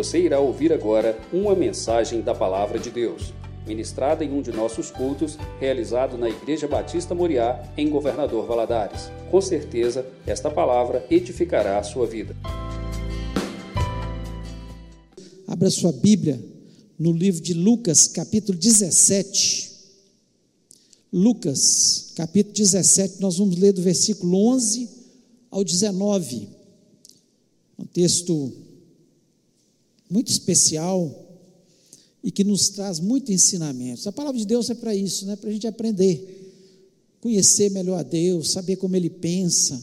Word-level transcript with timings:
Você 0.00 0.18
irá 0.18 0.40
ouvir 0.40 0.72
agora 0.72 1.20
uma 1.30 1.54
mensagem 1.54 2.22
da 2.22 2.34
Palavra 2.34 2.78
de 2.78 2.90
Deus, 2.90 3.34
ministrada 3.66 4.24
em 4.24 4.32
um 4.32 4.40
de 4.40 4.50
nossos 4.50 4.90
cultos, 4.90 5.36
realizado 5.60 6.16
na 6.16 6.26
Igreja 6.26 6.66
Batista 6.66 7.14
Moriá, 7.14 7.70
em 7.76 7.90
Governador 7.90 8.46
Valadares. 8.46 9.10
Com 9.30 9.42
certeza, 9.42 10.06
esta 10.26 10.50
palavra 10.50 11.06
edificará 11.10 11.78
a 11.78 11.82
sua 11.82 12.06
vida. 12.06 12.34
Abra 15.46 15.68
sua 15.68 15.92
Bíblia 15.92 16.42
no 16.98 17.12
livro 17.12 17.42
de 17.42 17.52
Lucas, 17.52 18.08
capítulo 18.08 18.56
17. 18.56 19.70
Lucas, 21.12 22.14
capítulo 22.16 22.54
17, 22.54 23.20
nós 23.20 23.36
vamos 23.36 23.58
ler 23.58 23.74
do 23.74 23.82
versículo 23.82 24.34
11 24.54 24.88
ao 25.50 25.62
19. 25.62 26.48
Um 27.78 27.84
texto 27.84 28.69
muito 30.10 30.30
especial 30.30 31.28
e 32.22 32.30
que 32.30 32.44
nos 32.44 32.68
traz 32.68 33.00
muito 33.00 33.32
ensinamentos. 33.32 34.06
A 34.06 34.12
palavra 34.12 34.38
de 34.38 34.46
Deus 34.46 34.68
é 34.68 34.74
para 34.74 34.94
isso, 34.94 35.24
né? 35.26 35.36
para 35.36 35.48
a 35.48 35.52
gente 35.52 35.66
aprender, 35.66 36.52
conhecer 37.20 37.70
melhor 37.70 37.98
a 37.98 38.02
Deus, 38.02 38.50
saber 38.50 38.76
como 38.76 38.96
Ele 38.96 39.08
pensa, 39.08 39.80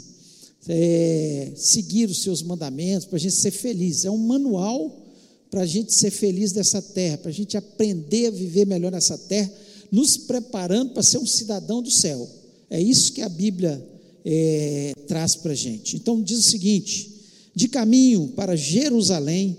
é, 0.68 1.52
seguir 1.56 2.10
os 2.10 2.22
seus 2.22 2.44
mandamentos, 2.44 3.06
para 3.06 3.18
a 3.18 3.20
gente 3.20 3.36
ser 3.36 3.52
feliz. 3.52 4.06
É 4.06 4.12
um 4.12 4.18
manual 4.18 5.06
para 5.50 5.62
a 5.62 5.66
gente 5.66 5.94
ser 5.94 6.12
feliz 6.12 6.52
dessa 6.52 6.82
terra, 6.82 7.18
para 7.18 7.30
a 7.30 7.34
gente 7.34 7.56
aprender 7.56 8.28
a 8.28 8.32
viver 8.32 8.68
melhor 8.68 8.92
nessa 8.92 9.18
terra 9.18 9.52
nos 9.92 10.18
preparando 10.18 10.94
para 10.94 11.04
ser 11.04 11.18
um 11.18 11.26
cidadão 11.26 11.82
do 11.82 11.92
céu. 11.92 12.28
É 12.70 12.82
isso 12.82 13.14
que 13.14 13.22
a 13.22 13.30
Bíblia 13.30 13.86
é, 14.26 14.94
traz 15.08 15.36
para 15.36 15.54
a 15.54 15.56
gente. 15.56 15.96
Então 15.96 16.22
diz 16.22 16.40
o 16.40 16.50
seguinte: 16.50 17.12
de 17.56 17.68
caminho 17.68 18.34
para 18.36 18.56
Jerusalém, 18.56 19.58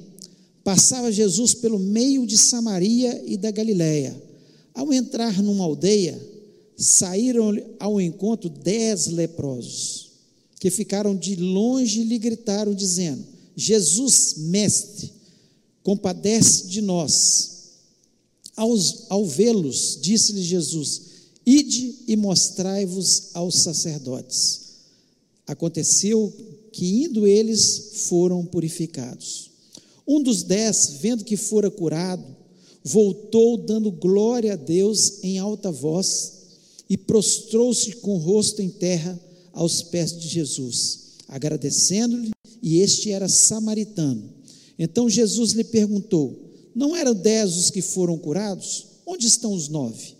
passava 0.69 1.11
Jesus 1.11 1.55
pelo 1.55 1.79
meio 1.79 2.27
de 2.27 2.37
Samaria 2.37 3.25
e 3.25 3.39
da 3.39 3.51
Galiléia. 3.51 4.15
Ao 4.75 4.93
entrar 4.93 5.43
numa 5.43 5.65
aldeia, 5.65 6.21
saíram 6.77 7.59
ao 7.81 7.99
encontro 7.99 8.51
dez 8.51 9.07
leprosos, 9.07 10.11
que 10.61 10.69
ficaram 10.69 11.17
de 11.17 11.37
longe 11.37 12.03
e 12.03 12.05
lhe 12.05 12.19
gritaram, 12.19 12.75
dizendo: 12.75 13.25
Jesus, 13.57 14.35
mestre, 14.37 15.11
compadece 15.83 16.67
de 16.67 16.83
nós. 16.83 17.71
Aos, 18.55 19.07
ao 19.09 19.25
vê-los, 19.25 19.99
disse-lhe 20.03 20.43
Jesus: 20.43 21.01
Ide 21.47 21.95
e 22.07 22.15
mostrai-vos 22.15 23.31
aos 23.33 23.55
sacerdotes. 23.55 24.61
Aconteceu 25.47 26.31
que, 26.73 27.05
indo 27.05 27.27
eles, 27.27 28.03
foram 28.07 28.45
purificados. 28.45 29.48
Um 30.09 30.23
dos 30.23 30.43
dez, 30.43 30.97
vendo 31.03 31.23
que 31.23 31.37
fora 31.37 31.71
curado, 31.71 32.25
voltou 32.83 33.59
dando 33.59 33.93
glória 33.93 34.55
a 34.55 34.57
Deus 34.57 35.23
em 35.23 35.39
alta 35.39 35.71
voz 35.71 36.33
e 36.89 36.97
prostrou-se 36.97 37.97
com 37.97 38.15
o 38.15 38.19
rosto 38.19 38.63
em 38.63 38.71
terra 38.71 39.21
aos 39.53 39.83
pés 39.83 40.19
de 40.19 40.27
Jesus, 40.27 41.01
agradecendo-lhe, 41.29 42.31
e 42.63 42.79
este 42.79 43.13
era 43.13 43.29
samaritano. 43.29 44.33
Então 44.79 45.11
Jesus 45.11 45.53
lhe 45.53 45.65
perguntou: 45.65 46.49
não 46.79 46.95
eram 46.95 47.13
dez 47.13 47.57
os 47.57 47.71
que 47.71 47.83
foram 47.83 48.17
curados? 48.17 48.87
Onde 49.05 49.27
estão 49.27 49.53
os 49.53 49.69
nove? 49.69 50.15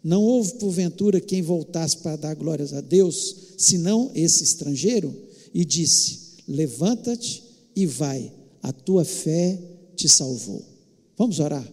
Não 0.00 0.22
houve, 0.22 0.54
porventura, 0.54 1.20
quem 1.20 1.42
voltasse 1.42 1.96
para 1.96 2.14
dar 2.14 2.34
glórias 2.34 2.72
a 2.72 2.80
Deus, 2.80 3.34
senão 3.58 4.12
esse 4.14 4.44
estrangeiro? 4.44 5.12
E 5.52 5.64
disse: 5.64 6.20
Levanta-te 6.46 7.42
e 7.74 7.84
vai, 7.84 8.32
a 8.64 8.72
tua 8.72 9.04
fé 9.04 9.60
te 9.94 10.08
salvou. 10.08 10.64
Vamos 11.18 11.38
orar. 11.38 11.70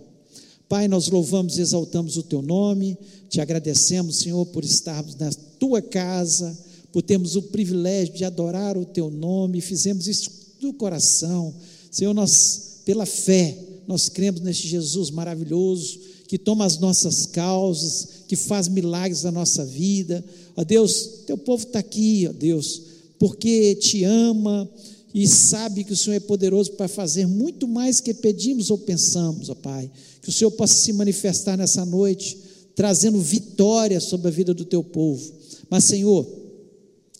Pai, 0.67 0.89
nós 0.89 1.07
louvamos 1.07 1.57
e 1.57 1.61
exaltamos 1.61 2.17
o 2.17 2.23
teu 2.23 2.41
nome, 2.41 2.97
te 3.29 3.39
agradecemos, 3.39 4.17
Senhor, 4.17 4.45
por 4.47 4.65
estarmos 4.65 5.15
na 5.15 5.31
tua 5.57 5.81
casa, 5.81 6.57
por 6.91 7.01
termos 7.01 7.37
o 7.37 7.43
privilégio 7.43 8.13
de 8.13 8.25
adorar 8.25 8.77
o 8.77 8.83
teu 8.83 9.09
nome, 9.09 9.61
fizemos 9.61 10.05
isso 10.05 10.29
do 10.59 10.73
coração. 10.73 11.53
Senhor, 11.89 12.13
nós, 12.13 12.81
pela 12.83 13.05
fé, 13.05 13.57
nós 13.87 14.09
cremos 14.09 14.41
neste 14.41 14.67
Jesus 14.67 15.09
maravilhoso, 15.11 15.97
que 16.27 16.37
toma 16.37 16.65
as 16.65 16.77
nossas 16.77 17.25
causas, 17.25 18.25
que 18.27 18.35
faz 18.35 18.67
milagres 18.67 19.23
na 19.23 19.31
nossa 19.31 19.65
vida. 19.65 20.23
Ó 20.57 20.63
Deus, 20.65 21.23
teu 21.25 21.37
povo 21.37 21.63
está 21.63 21.79
aqui, 21.79 22.27
ó 22.29 22.33
Deus, 22.33 22.81
porque 23.17 23.75
te 23.75 24.03
ama 24.03 24.69
e 25.13 25.27
sabe 25.27 25.83
que 25.83 25.93
o 25.93 25.97
Senhor 25.97 26.15
é 26.15 26.19
poderoso 26.19 26.73
para 26.73 26.87
fazer 26.87 27.27
muito 27.27 27.67
mais 27.67 27.99
que 27.99 28.13
pedimos 28.13 28.69
ou 28.69 28.77
pensamos, 28.77 29.49
ó 29.49 29.55
Pai. 29.55 29.91
Que 30.21 30.29
o 30.29 30.31
Senhor 30.31 30.51
possa 30.51 30.75
se 30.75 30.93
manifestar 30.93 31.57
nessa 31.57 31.85
noite, 31.85 32.37
trazendo 32.75 33.19
vitória 33.19 33.99
sobre 33.99 34.27
a 34.27 34.31
vida 34.31 34.53
do 34.53 34.65
teu 34.65 34.83
povo. 34.83 35.33
Mas, 35.69 35.85
Senhor, 35.85 36.27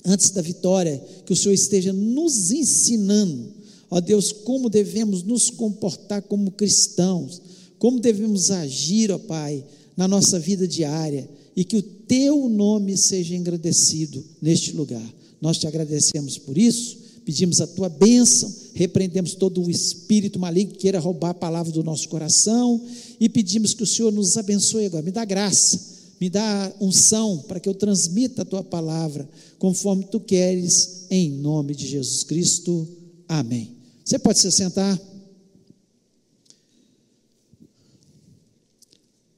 antes 0.06 0.30
da 0.30 0.42
vitória, 0.42 1.04
que 1.26 1.34
o 1.34 1.36
Senhor 1.36 1.54
esteja 1.54 1.92
nos 1.92 2.52
ensinando 2.52 3.62
Ó 3.92 4.00
Deus, 4.00 4.32
como 4.32 4.70
devemos 4.70 5.22
nos 5.22 5.50
comportar 5.50 6.22
como 6.22 6.52
cristãos, 6.52 7.42
como 7.78 8.00
devemos 8.00 8.50
agir, 8.50 9.12
ó 9.12 9.20
Pai, 9.20 9.66
na 9.98 10.08
nossa 10.08 10.40
vida 10.40 10.66
diária, 10.66 11.30
e 11.54 11.66
que 11.66 11.76
o 11.76 11.84
teu 11.84 12.48
nome 12.48 12.96
seja 12.96 13.36
engrandecido 13.36 14.24
neste 14.42 14.72
lugar. 14.72 15.04
Nós 15.42 15.58
te 15.58 15.68
agradecemos 15.68 16.38
por 16.38 16.58
isso, 16.58 17.00
pedimos 17.26 17.62
a 17.62 17.68
tua 17.68 17.90
bênção, 17.90 18.54
repreendemos 18.74 19.36
todo 19.36 19.64
o 19.64 19.70
espírito 19.70 20.40
maligno 20.40 20.74
que 20.74 20.80
queira 20.80 21.00
roubar 21.00 21.30
a 21.30 21.34
palavra 21.34 21.72
do 21.72 21.84
nosso 21.84 22.10
coração 22.10 22.82
e 23.20 23.30
pedimos 23.30 23.74
que 23.74 23.84
o 23.84 23.88
Senhor 23.88 24.12
nos 24.12 24.38
abençoe 24.38 24.86
agora. 24.86 25.04
Me 25.04 25.12
dá 25.12 25.24
graça, 25.26 25.80
me 26.20 26.30
dá 26.30 26.74
unção 26.80 27.40
para 27.48 27.60
que 27.60 27.70
eu 27.70 27.74
transmita 27.74 28.42
a 28.42 28.46
tua 28.46 28.64
palavra 28.64 29.28
conforme 29.60 30.06
tu 30.06 30.20
queres, 30.20 31.06
em 31.10 31.30
nome 31.32 31.76
de 31.76 31.88
Jesus 31.88 32.24
Cristo. 32.24 32.88
Amém. 33.28 33.76
Você 34.04 34.18
pode 34.18 34.40
se 34.40 34.52
sentar. 34.52 35.00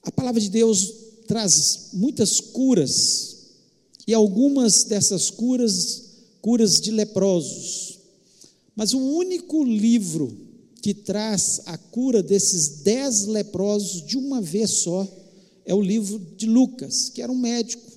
A 0.04 0.12
palavra 0.12 0.40
de 0.40 0.50
Deus 0.50 0.94
traz 1.28 1.90
muitas 1.94 2.40
curas, 2.40 3.34
e 4.06 4.14
algumas 4.14 4.84
dessas 4.84 5.30
curas, 5.30 6.03
curas 6.44 6.82
de 6.82 6.92
leprosos. 6.92 8.00
Mas 8.76 8.94
o 8.94 9.00
único 9.00 9.64
livro 9.64 10.38
que 10.82 10.94
traz 10.94 11.62
a 11.66 11.78
cura 11.78 12.22
desses 12.22 12.82
dez 12.84 13.26
leprosos 13.26 14.06
de 14.06 14.18
uma 14.18 14.42
vez 14.42 14.70
só 14.72 15.08
é 15.66 15.74
o 15.74 15.82
livro 15.82 16.20
de 16.36 16.46
Lucas, 16.46 17.08
que 17.08 17.22
era 17.22 17.32
um 17.32 17.38
médico, 17.38 17.90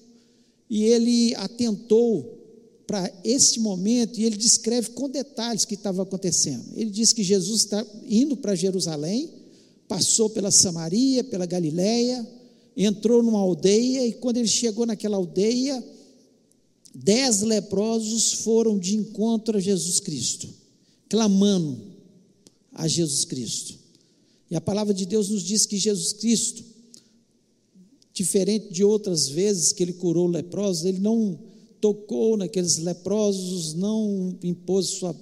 e 0.71 0.85
ele 0.85 1.35
atentou 1.35 2.35
para 2.87 3.13
esse 3.25 3.59
momento 3.59 4.21
e 4.21 4.25
ele 4.25 4.37
descreve 4.37 4.91
com 4.91 5.11
detalhes 5.11 5.65
o 5.65 5.67
que 5.67 5.75
estava 5.75 6.05
acontecendo. 6.05 6.67
Ele 6.77 6.91
diz 6.91 7.13
que 7.13 7.25
Jesus 7.25 7.63
está 7.63 7.85
indo 8.09 8.37
para 8.37 8.55
Jerusalém, 8.55 9.29
passou 9.89 10.31
pela 10.31 10.53
Samaria, 10.53 11.25
pela 11.25 11.47
Galiléia, 11.47 12.25
entrou 12.77 13.25
numa 13.25 13.41
aldeia 13.41 14.07
e 14.07 14.13
quando 14.13 14.37
ele 14.37 14.47
chegou 14.47 14.87
naquela 14.87 15.17
aldeia, 15.17 15.83
dez 16.99 17.43
leprosos 17.43 18.33
foram 18.33 18.79
de 18.79 18.97
encontro 18.97 19.59
a 19.59 19.61
Jesus 19.61 20.01
Cristo, 20.01 20.49
clamando 21.09 21.79
a 22.73 22.89
Jesus 22.89 23.25
Cristo. 23.25 23.79
E 24.51 24.57
a 24.57 24.61
palavra 24.61 24.95
de 24.95 25.05
Deus 25.05 25.29
nos 25.29 25.43
diz 25.43 25.67
que 25.67 25.77
Jesus 25.77 26.15
Cristo, 26.15 26.65
diferente 28.15 28.73
de 28.73 28.83
outras 28.83 29.29
vezes 29.29 29.73
que 29.73 29.83
ele 29.83 29.93
curou 29.93 30.27
leprosos, 30.27 30.85
ele 30.87 31.01
não 31.01 31.39
tocou 31.81 32.37
naqueles 32.37 32.79
leprosos, 32.79 33.75
não 33.75 34.39
impôs 34.43 34.87
sua 34.87 35.15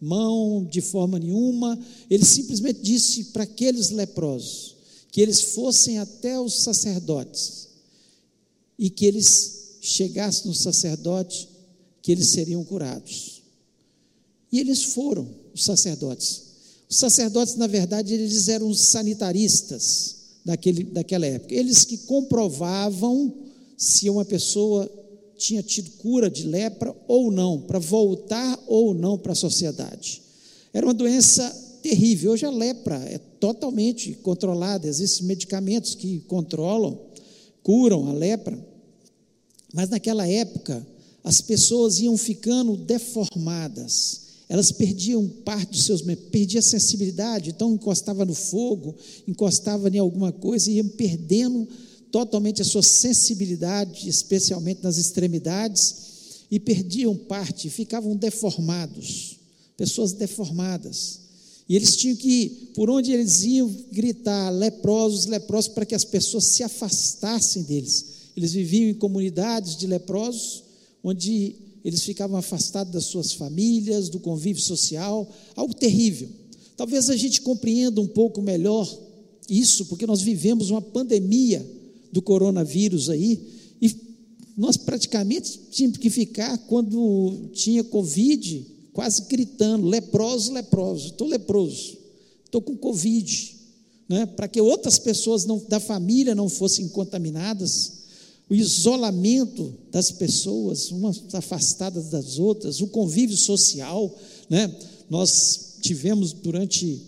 mão 0.00 0.64
de 0.64 0.80
forma 0.80 1.18
nenhuma, 1.18 1.78
ele 2.10 2.24
simplesmente 2.24 2.80
disse 2.82 3.26
para 3.26 3.44
aqueles 3.44 3.90
leprosos 3.90 4.74
que 5.12 5.20
eles 5.20 5.40
fossem 5.40 5.98
até 5.98 6.40
os 6.40 6.54
sacerdotes 6.54 7.68
e 8.76 8.90
que 8.90 9.06
eles 9.06 9.63
chegassem 9.84 10.46
no 10.46 10.54
sacerdote, 10.54 11.46
que 12.00 12.10
eles 12.10 12.30
seriam 12.30 12.64
curados. 12.64 13.42
E 14.50 14.58
eles 14.58 14.82
foram, 14.82 15.28
os 15.54 15.64
sacerdotes. 15.64 16.42
Os 16.88 16.96
sacerdotes, 16.96 17.56
na 17.56 17.66
verdade, 17.66 18.14
eles 18.14 18.48
eram 18.48 18.68
os 18.68 18.80
sanitaristas 18.80 20.16
daquele, 20.44 20.84
daquela 20.84 21.26
época. 21.26 21.54
Eles 21.54 21.84
que 21.84 21.98
comprovavam 21.98 23.32
se 23.76 24.08
uma 24.08 24.24
pessoa 24.24 24.90
tinha 25.36 25.62
tido 25.62 25.90
cura 25.98 26.30
de 26.30 26.44
lepra 26.46 26.94
ou 27.06 27.30
não, 27.30 27.60
para 27.60 27.78
voltar 27.78 28.58
ou 28.66 28.94
não 28.94 29.18
para 29.18 29.32
a 29.32 29.36
sociedade. 29.36 30.22
Era 30.72 30.86
uma 30.86 30.94
doença 30.94 31.50
terrível. 31.82 32.32
Hoje 32.32 32.46
a 32.46 32.50
lepra 32.50 32.96
é 32.96 33.18
totalmente 33.18 34.14
controlada, 34.22 34.88
existem 34.88 35.26
medicamentos 35.26 35.94
que 35.94 36.20
controlam, 36.20 36.98
curam 37.62 38.08
a 38.08 38.12
lepra. 38.12 38.73
Mas 39.74 39.88
naquela 39.88 40.24
época, 40.26 40.86
as 41.24 41.40
pessoas 41.40 41.98
iam 41.98 42.16
ficando 42.16 42.76
deformadas, 42.76 44.20
elas 44.48 44.70
perdiam 44.70 45.26
parte 45.44 45.72
dos 45.72 45.84
seus 45.84 46.00
perdia 46.30 46.60
a 46.60 46.62
sensibilidade, 46.62 47.50
então 47.50 47.74
encostava 47.74 48.24
no 48.24 48.34
fogo, 48.34 48.94
encostava 49.26 49.88
em 49.88 49.98
alguma 49.98 50.30
coisa 50.30 50.70
e 50.70 50.76
iam 50.76 50.88
perdendo 50.90 51.66
totalmente 52.12 52.62
a 52.62 52.64
sua 52.64 52.84
sensibilidade, 52.84 54.08
especialmente 54.08 54.80
nas 54.80 54.96
extremidades, 54.96 55.96
e 56.48 56.60
perdiam 56.60 57.16
parte, 57.16 57.68
ficavam 57.68 58.14
deformados, 58.14 59.40
pessoas 59.76 60.12
deformadas. 60.12 61.18
E 61.68 61.74
eles 61.74 61.96
tinham 61.96 62.14
que, 62.14 62.70
por 62.76 62.88
onde 62.88 63.10
eles 63.10 63.42
iam, 63.42 63.74
gritar 63.90 64.50
leprosos, 64.50 65.26
leprosos, 65.26 65.72
para 65.72 65.84
que 65.84 65.96
as 65.96 66.04
pessoas 66.04 66.44
se 66.44 66.62
afastassem 66.62 67.64
deles. 67.64 68.13
Eles 68.36 68.52
viviam 68.52 68.90
em 68.90 68.94
comunidades 68.94 69.76
de 69.76 69.86
leprosos, 69.86 70.64
onde 71.02 71.56
eles 71.84 72.02
ficavam 72.02 72.36
afastados 72.36 72.92
das 72.92 73.04
suas 73.04 73.32
famílias, 73.32 74.08
do 74.08 74.18
convívio 74.18 74.62
social, 74.62 75.30
algo 75.54 75.74
terrível. 75.74 76.28
Talvez 76.76 77.10
a 77.10 77.16
gente 77.16 77.42
compreenda 77.42 78.00
um 78.00 78.06
pouco 78.06 78.40
melhor 78.40 78.88
isso, 79.48 79.86
porque 79.86 80.06
nós 80.06 80.22
vivemos 80.22 80.70
uma 80.70 80.80
pandemia 80.80 81.64
do 82.10 82.22
coronavírus 82.22 83.10
aí, 83.10 83.38
e 83.82 83.94
nós 84.56 84.76
praticamente 84.76 85.60
tínhamos 85.70 85.98
que 85.98 86.08
ficar, 86.08 86.56
quando 86.66 87.50
tinha 87.52 87.84
Covid, 87.84 88.66
quase 88.92 89.24
gritando: 89.28 89.86
leproso, 89.86 90.52
leproso, 90.52 91.08
estou 91.08 91.28
leproso, 91.28 91.98
estou 92.46 92.62
com 92.62 92.76
Covid, 92.76 93.56
né? 94.08 94.24
para 94.24 94.48
que 94.48 94.60
outras 94.60 94.98
pessoas 94.98 95.44
não, 95.44 95.62
da 95.68 95.78
família 95.78 96.34
não 96.34 96.48
fossem 96.48 96.88
contaminadas 96.88 98.03
o 98.48 98.54
isolamento 98.54 99.74
das 99.90 100.10
pessoas, 100.10 100.90
umas 100.90 101.22
afastadas 101.34 102.10
das 102.10 102.38
outras, 102.38 102.80
o 102.80 102.88
convívio 102.88 103.36
social, 103.36 104.14
né? 104.50 104.74
Nós 105.08 105.76
tivemos 105.80 106.32
durante 106.32 107.00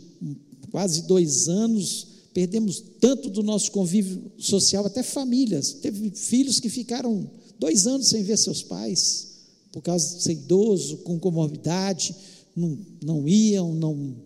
quase 0.71 1.03
dois 1.03 1.49
anos, 1.49 2.06
perdemos 2.33 2.83
tanto 3.00 3.31
do 3.31 3.43
nosso 3.43 3.71
convívio 3.71 4.31
social, 4.38 4.85
até 4.87 5.03
famílias. 5.03 5.73
Teve 5.73 6.11
filhos 6.11 6.61
que 6.61 6.69
ficaram 6.69 7.31
dois 7.59 7.87
anos 7.87 8.09
sem 8.09 8.23
ver 8.23 8.37
seus 8.37 8.62
pais, 8.62 9.29
por 9.73 9.83
causa 9.83 10.17
de 10.17 10.23
ser 10.23 10.33
idoso, 10.33 10.99
com 10.99 11.19
comorbidade, 11.19 12.15
não, 12.55 12.79
não 13.03 13.29
iam, 13.29 13.75
não, 13.75 14.17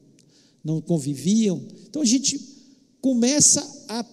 não 0.64 0.80
conviviam. 0.80 1.60
Então 1.88 2.02
a 2.02 2.04
gente 2.04 2.40
começa 3.00 3.84
a 3.88 4.04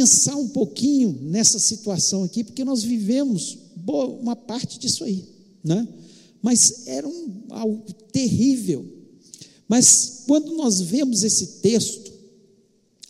pensar 0.00 0.34
um 0.34 0.48
pouquinho 0.48 1.18
nessa 1.20 1.58
situação 1.58 2.24
aqui, 2.24 2.42
porque 2.42 2.64
nós 2.64 2.82
vivemos 2.82 3.58
boa, 3.76 4.06
uma 4.06 4.34
parte 4.34 4.78
disso 4.78 5.04
aí, 5.04 5.26
né? 5.62 5.86
Mas 6.40 6.86
era 6.86 7.06
um, 7.06 7.42
algo 7.50 7.84
terrível. 8.10 8.86
Mas 9.68 10.22
quando 10.26 10.56
nós 10.56 10.80
vemos 10.80 11.22
esse 11.22 11.46
texto 11.60 12.10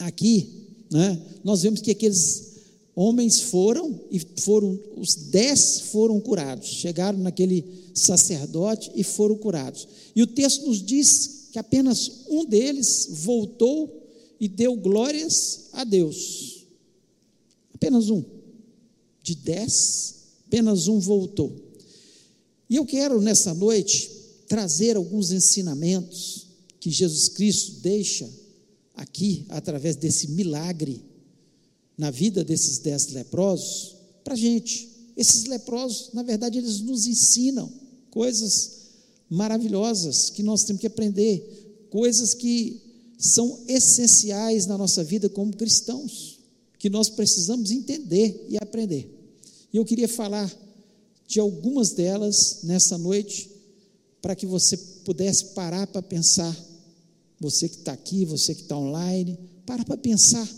aqui, 0.00 0.48
né, 0.90 1.22
nós 1.44 1.62
vemos 1.62 1.80
que 1.80 1.92
aqueles 1.92 2.54
homens 2.96 3.40
foram 3.40 4.00
e 4.10 4.20
foram, 4.40 4.76
os 4.96 5.14
dez 5.14 5.82
foram 5.92 6.18
curados, 6.18 6.66
chegaram 6.66 7.20
naquele 7.20 7.64
sacerdote 7.94 8.90
e 8.96 9.04
foram 9.04 9.36
curados. 9.36 9.86
E 10.16 10.24
o 10.24 10.26
texto 10.26 10.66
nos 10.66 10.82
diz 10.84 11.46
que 11.52 11.58
apenas 11.60 12.22
um 12.28 12.44
deles 12.44 13.10
voltou 13.12 14.08
e 14.40 14.48
deu 14.48 14.74
glórias 14.74 15.66
a 15.72 15.84
Deus. 15.84 16.59
Apenas 17.80 18.10
um. 18.10 18.22
De 19.22 19.34
dez, 19.34 20.16
apenas 20.46 20.86
um 20.86 21.00
voltou. 21.00 21.56
E 22.68 22.76
eu 22.76 22.84
quero 22.84 23.22
nessa 23.22 23.54
noite 23.54 24.10
trazer 24.46 24.96
alguns 24.96 25.32
ensinamentos 25.32 26.46
que 26.78 26.90
Jesus 26.90 27.28
Cristo 27.30 27.80
deixa 27.80 28.28
aqui, 28.94 29.46
através 29.48 29.96
desse 29.96 30.28
milagre, 30.28 31.02
na 31.96 32.10
vida 32.10 32.44
desses 32.44 32.78
dez 32.78 33.08
leprosos, 33.12 33.96
para 34.22 34.34
a 34.34 34.36
gente. 34.36 34.86
Esses 35.16 35.44
leprosos, 35.44 36.10
na 36.12 36.22
verdade, 36.22 36.58
eles 36.58 36.80
nos 36.80 37.06
ensinam 37.06 37.72
coisas 38.10 38.90
maravilhosas 39.30 40.28
que 40.28 40.42
nós 40.42 40.64
temos 40.64 40.80
que 40.80 40.86
aprender, 40.86 41.86
coisas 41.88 42.34
que 42.34 42.78
são 43.18 43.60
essenciais 43.68 44.66
na 44.66 44.76
nossa 44.76 45.02
vida 45.02 45.30
como 45.30 45.56
cristãos 45.56 46.29
que 46.80 46.88
nós 46.88 47.10
precisamos 47.10 47.70
entender 47.70 48.46
e 48.48 48.56
aprender. 48.56 49.06
E 49.70 49.76
eu 49.76 49.84
queria 49.84 50.08
falar 50.08 50.50
de 51.28 51.38
algumas 51.38 51.92
delas 51.92 52.60
nessa 52.64 52.96
noite, 52.96 53.50
para 54.22 54.34
que 54.34 54.46
você 54.46 54.78
pudesse 55.04 55.52
parar 55.54 55.86
para 55.86 56.02
pensar, 56.02 56.56
você 57.38 57.68
que 57.68 57.76
está 57.76 57.92
aqui, 57.92 58.24
você 58.24 58.54
que 58.54 58.62
está 58.62 58.78
online, 58.78 59.38
para 59.66 59.84
para 59.84 59.98
pensar 59.98 60.48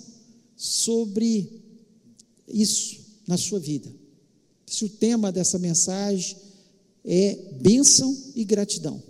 sobre 0.56 1.60
isso 2.46 3.00
na 3.26 3.36
sua 3.36 3.58
vida. 3.58 3.92
Se 4.64 4.84
o 4.84 4.88
tema 4.88 5.32
dessa 5.32 5.58
mensagem 5.58 6.36
é 7.04 7.34
bênção 7.60 8.16
e 8.36 8.44
gratidão. 8.44 9.02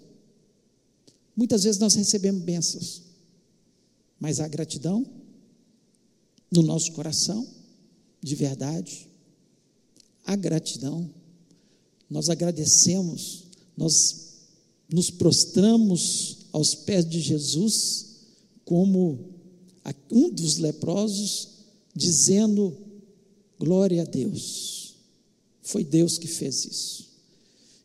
Muitas 1.36 1.64
vezes 1.64 1.78
nós 1.78 1.94
recebemos 1.94 2.42
bênçãos, 2.42 3.02
mas 4.18 4.40
a 4.40 4.48
gratidão 4.48 5.21
no 6.52 6.62
nosso 6.62 6.93
coração, 6.93 7.49
de 8.22 8.34
verdade, 8.34 9.08
a 10.25 10.37
gratidão. 10.37 11.10
Nós 12.10 12.28
agradecemos, 12.28 13.44
nós 13.75 14.32
nos 14.93 15.10
prostramos 15.10 16.46
aos 16.52 16.75
pés 16.75 17.08
de 17.08 17.20
Jesus, 17.20 18.06
como 18.66 19.19
um 20.10 20.28
dos 20.28 20.58
leprosos, 20.58 21.49
dizendo: 21.96 22.76
Glória 23.58 24.02
a 24.02 24.05
Deus. 24.05 24.94
Foi 25.62 25.82
Deus 25.82 26.19
que 26.19 26.28
fez 26.28 26.66
isso. 26.66 27.08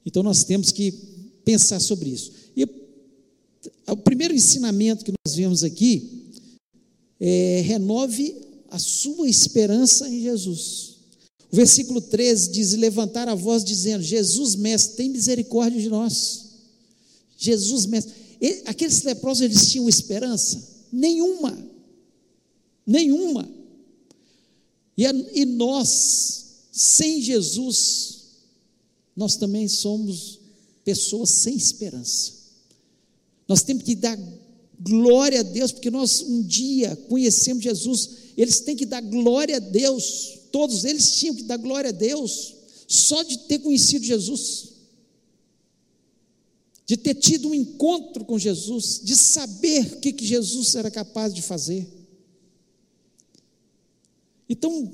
Então 0.06 0.22
nós 0.22 0.44
temos 0.44 0.72
que 0.72 0.92
pensar 1.46 1.80
sobre 1.80 2.10
isso. 2.10 2.32
E 2.56 2.66
o 3.90 3.98
primeiro 3.98 4.34
ensinamento 4.34 5.06
que 5.06 5.14
nós 5.26 5.36
vemos 5.36 5.64
aqui 5.64 6.32
é 7.20 7.62
renove 7.62 8.47
a 8.70 8.80
sua 8.80 9.30
esperança 9.30 10.08
em 10.08 10.22
Jesus. 10.22 10.98
O 11.52 11.56
versículo 11.56 12.02
13 12.02 12.52
diz: 12.52 12.74
Levantar 12.74 13.28
a 13.28 13.36
voz, 13.36 13.64
dizendo: 13.64 14.04
Jesus, 14.04 14.56
mestre, 14.56 14.98
tem 14.98 15.10
misericórdia 15.10 15.82
de 15.82 15.90
nós. 15.90 16.46
Jesus, 17.38 17.86
mestre. 17.86 18.14
aqueles 18.66 19.04
leprosos, 19.04 19.44
eles 19.44 19.72
tinham 19.72 19.88
esperança? 19.88 20.62
Nenhuma. 20.92 21.58
Nenhuma. 22.86 23.48
E, 24.98 25.06
a, 25.06 25.14
e 25.34 25.46
nós, 25.46 26.46
sem 26.72 27.22
Jesus, 27.22 28.18
nós 29.16 29.36
também 29.36 29.68
somos 29.68 30.40
pessoas 30.84 31.30
sem 31.30 31.56
esperança. 31.56 32.34
Nós 33.48 33.62
temos 33.62 33.84
que 33.84 33.96
dar 33.96 34.18
glória 34.80 35.40
a 35.40 35.44
Deus, 35.44 35.72
porque 35.72 35.90
nós 35.90 36.22
um 36.22 36.42
dia 36.42 36.96
conhecemos 37.08 37.64
Jesus 37.64 38.27
eles 38.38 38.60
têm 38.60 38.76
que 38.76 38.86
dar 38.86 39.02
glória 39.02 39.58
a 39.58 39.60
Deus, 39.60 40.42
todos 40.52 40.86
eles 40.86 41.12
tinham 41.14 41.34
que 41.34 41.42
dar 41.42 41.58
glória 41.58 41.90
a 41.90 41.94
Deus, 41.94 42.56
só 42.88 43.24
de 43.24 43.40
ter 43.40 43.60
conhecido 43.60 44.06
Jesus, 44.06 44.74
de 46.86 46.96
ter 46.96 47.16
tido 47.16 47.50
um 47.50 47.54
encontro 47.56 48.24
com 48.24 48.38
Jesus, 48.38 49.02
de 49.04 49.16
saber 49.16 49.94
o 49.94 50.00
que, 50.00 50.14
que 50.14 50.26
Jesus 50.26 50.76
era 50.76 50.92
capaz 50.92 51.34
de 51.34 51.42
fazer. 51.42 51.88
Então, 54.48 54.90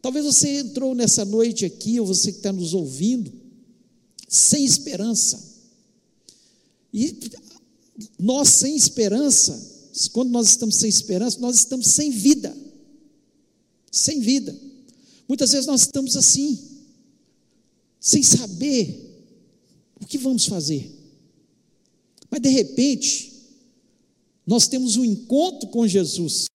talvez 0.00 0.24
você 0.24 0.60
entrou 0.60 0.94
nessa 0.94 1.26
noite 1.26 1.66
aqui, 1.66 2.00
ou 2.00 2.06
você 2.06 2.32
que 2.32 2.38
está 2.38 2.52
nos 2.52 2.72
ouvindo, 2.72 3.30
sem 4.26 4.64
esperança. 4.64 5.46
E 6.92 7.16
nós 8.18 8.48
sem 8.48 8.74
esperança, 8.74 9.90
quando 10.12 10.30
nós 10.30 10.48
estamos 10.48 10.76
sem 10.76 10.88
esperança, 10.88 11.38
nós 11.38 11.54
estamos 11.56 11.86
sem 11.88 12.10
vida 12.10 12.67
sem 13.98 14.20
vida. 14.20 14.56
Muitas 15.26 15.50
vezes 15.50 15.66
nós 15.66 15.82
estamos 15.82 16.16
assim, 16.16 16.58
sem 18.00 18.22
saber 18.22 19.24
o 20.00 20.06
que 20.06 20.16
vamos 20.16 20.46
fazer. 20.46 20.90
Mas 22.30 22.40
de 22.40 22.48
repente, 22.48 23.32
nós 24.46 24.68
temos 24.68 24.96
um 24.96 25.04
encontro 25.04 25.68
com 25.68 25.86
Jesus. 25.86 26.46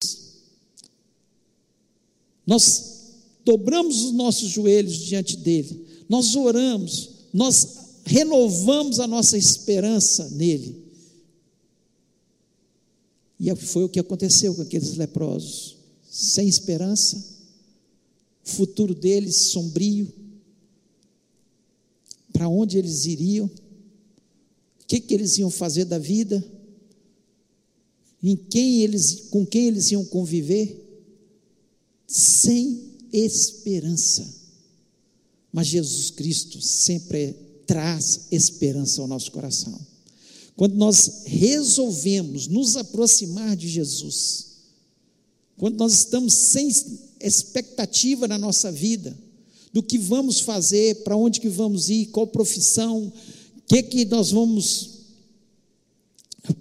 Nós 2.46 3.12
dobramos 3.46 4.04
os 4.04 4.12
nossos 4.14 4.50
joelhos 4.50 4.98
diante 4.98 5.38
dele. 5.38 5.86
Nós 6.10 6.36
oramos, 6.36 7.10
nós 7.34 7.78
renovamos 8.06 9.00
a 9.00 9.08
nossa 9.08 9.38
esperança 9.38 10.30
nele. 10.32 10.84
E 13.40 13.54
foi 13.56 13.84
o 13.84 13.90
que 13.90 14.00
aconteceu 14.00 14.56
com 14.56 14.62
aqueles 14.62 14.96
leprosos 14.96 15.84
sem 16.14 16.48
esperança, 16.48 17.33
futuro 18.54 18.94
deles 18.94 19.36
sombrio, 19.36 20.12
para 22.32 22.48
onde 22.48 22.78
eles 22.78 23.06
iriam, 23.06 23.50
que, 24.88 25.00
que 25.00 25.14
eles 25.14 25.38
iam 25.38 25.50
fazer 25.50 25.86
da 25.86 25.98
vida, 26.00 26.44
em 28.22 28.36
quem 28.36 28.82
eles, 28.82 29.28
com 29.30 29.46
quem 29.46 29.68
eles 29.68 29.92
iam 29.92 30.06
conviver, 30.06 30.80
sem 32.08 32.94
esperança. 33.12 34.26
Mas 35.52 35.68
Jesus 35.68 36.10
Cristo 36.10 36.62
sempre 36.62 37.36
traz 37.66 38.28
esperança 38.32 39.02
ao 39.02 39.08
nosso 39.08 39.32
coração. 39.32 39.80
Quando 40.56 40.76
nós 40.76 41.24
resolvemos 41.26 42.48
nos 42.48 42.76
aproximar 42.76 43.56
de 43.56 43.68
Jesus, 43.68 44.54
quando 45.58 45.78
nós 45.78 45.94
estamos 45.94 46.34
sem 46.34 46.70
expectativa 47.24 48.28
na 48.28 48.38
nossa 48.38 48.72
vida, 48.72 49.18
do 49.72 49.82
que 49.82 49.98
vamos 49.98 50.40
fazer, 50.40 51.04
para 51.04 51.18
onde 51.18 51.40
que 51.40 51.50
vamos 51.50 51.90
ir, 51.90 52.08
qual 52.08 52.28
profissão, 52.28 53.12
que 53.68 53.82
que 53.82 54.06
nós 54.06 54.32
vamos, 54.32 54.90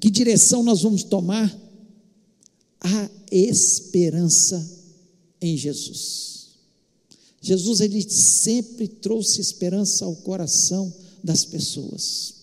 que 0.00 0.10
direção 0.10 0.62
nós 0.62 0.82
vamos 0.82 1.02
tomar, 1.02 1.60
a 2.80 3.10
esperança 3.30 4.82
em 5.40 5.56
Jesus. 5.56 6.32
Jesus 7.40 7.80
ele 7.80 8.02
sempre 8.08 8.86
trouxe 8.86 9.40
esperança 9.40 10.04
ao 10.04 10.14
coração 10.16 10.92
das 11.22 11.44
pessoas, 11.44 12.34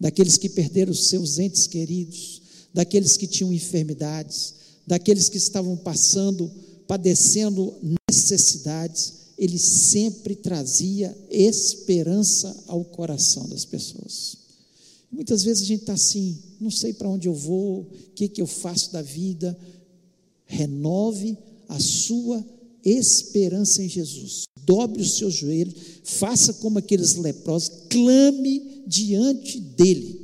daqueles 0.00 0.36
que 0.36 0.48
perderam 0.48 0.94
seus 0.94 1.38
entes 1.38 1.66
queridos, 1.66 2.42
daqueles 2.72 3.16
que 3.16 3.26
tinham 3.26 3.52
enfermidades, 3.52 4.54
daqueles 4.86 5.28
que 5.28 5.36
estavam 5.36 5.76
passando, 5.76 6.50
padecendo 6.86 7.74
necessidades, 8.08 9.24
ele 9.36 9.58
sempre 9.58 10.34
trazia 10.34 11.16
esperança 11.30 12.64
ao 12.66 12.84
coração 12.84 13.48
das 13.48 13.64
pessoas. 13.64 14.38
Muitas 15.10 15.42
vezes 15.42 15.62
a 15.62 15.66
gente 15.66 15.80
está 15.80 15.92
assim, 15.92 16.38
não 16.60 16.70
sei 16.70 16.92
para 16.92 17.08
onde 17.08 17.28
eu 17.28 17.34
vou, 17.34 17.82
o 17.82 17.86
que, 18.14 18.28
que 18.28 18.42
eu 18.42 18.46
faço 18.46 18.92
da 18.92 19.02
vida. 19.02 19.56
Renove 20.44 21.38
a 21.68 21.78
sua 21.78 22.44
esperança 22.84 23.82
em 23.82 23.88
Jesus. 23.88 24.44
Dobre 24.64 25.02
os 25.02 25.16
seus 25.16 25.34
joelhos, 25.34 25.74
faça 26.02 26.54
como 26.54 26.78
aqueles 26.78 27.14
leprosos, 27.14 27.70
clame 27.88 28.82
diante 28.86 29.60
dele. 29.60 30.20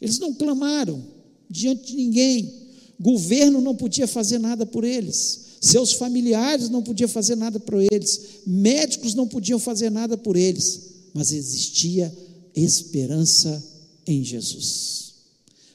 Eles 0.00 0.18
não 0.18 0.34
clamaram 0.34 1.04
diante 1.48 1.88
de 1.88 1.96
ninguém, 1.96 2.61
governo 3.02 3.60
não 3.60 3.74
podia 3.74 4.06
fazer 4.06 4.38
nada 4.38 4.64
por 4.64 4.84
eles, 4.84 5.56
seus 5.60 5.92
familiares 5.92 6.68
não 6.68 6.82
podiam 6.82 7.08
fazer 7.08 7.34
nada 7.34 7.58
por 7.58 7.80
eles, 7.80 8.42
médicos 8.46 9.14
não 9.14 9.26
podiam 9.26 9.58
fazer 9.58 9.90
nada 9.90 10.16
por 10.16 10.36
eles, 10.36 10.80
mas 11.12 11.32
existia 11.32 12.16
esperança 12.54 13.62
em 14.06 14.22
Jesus. 14.22 15.14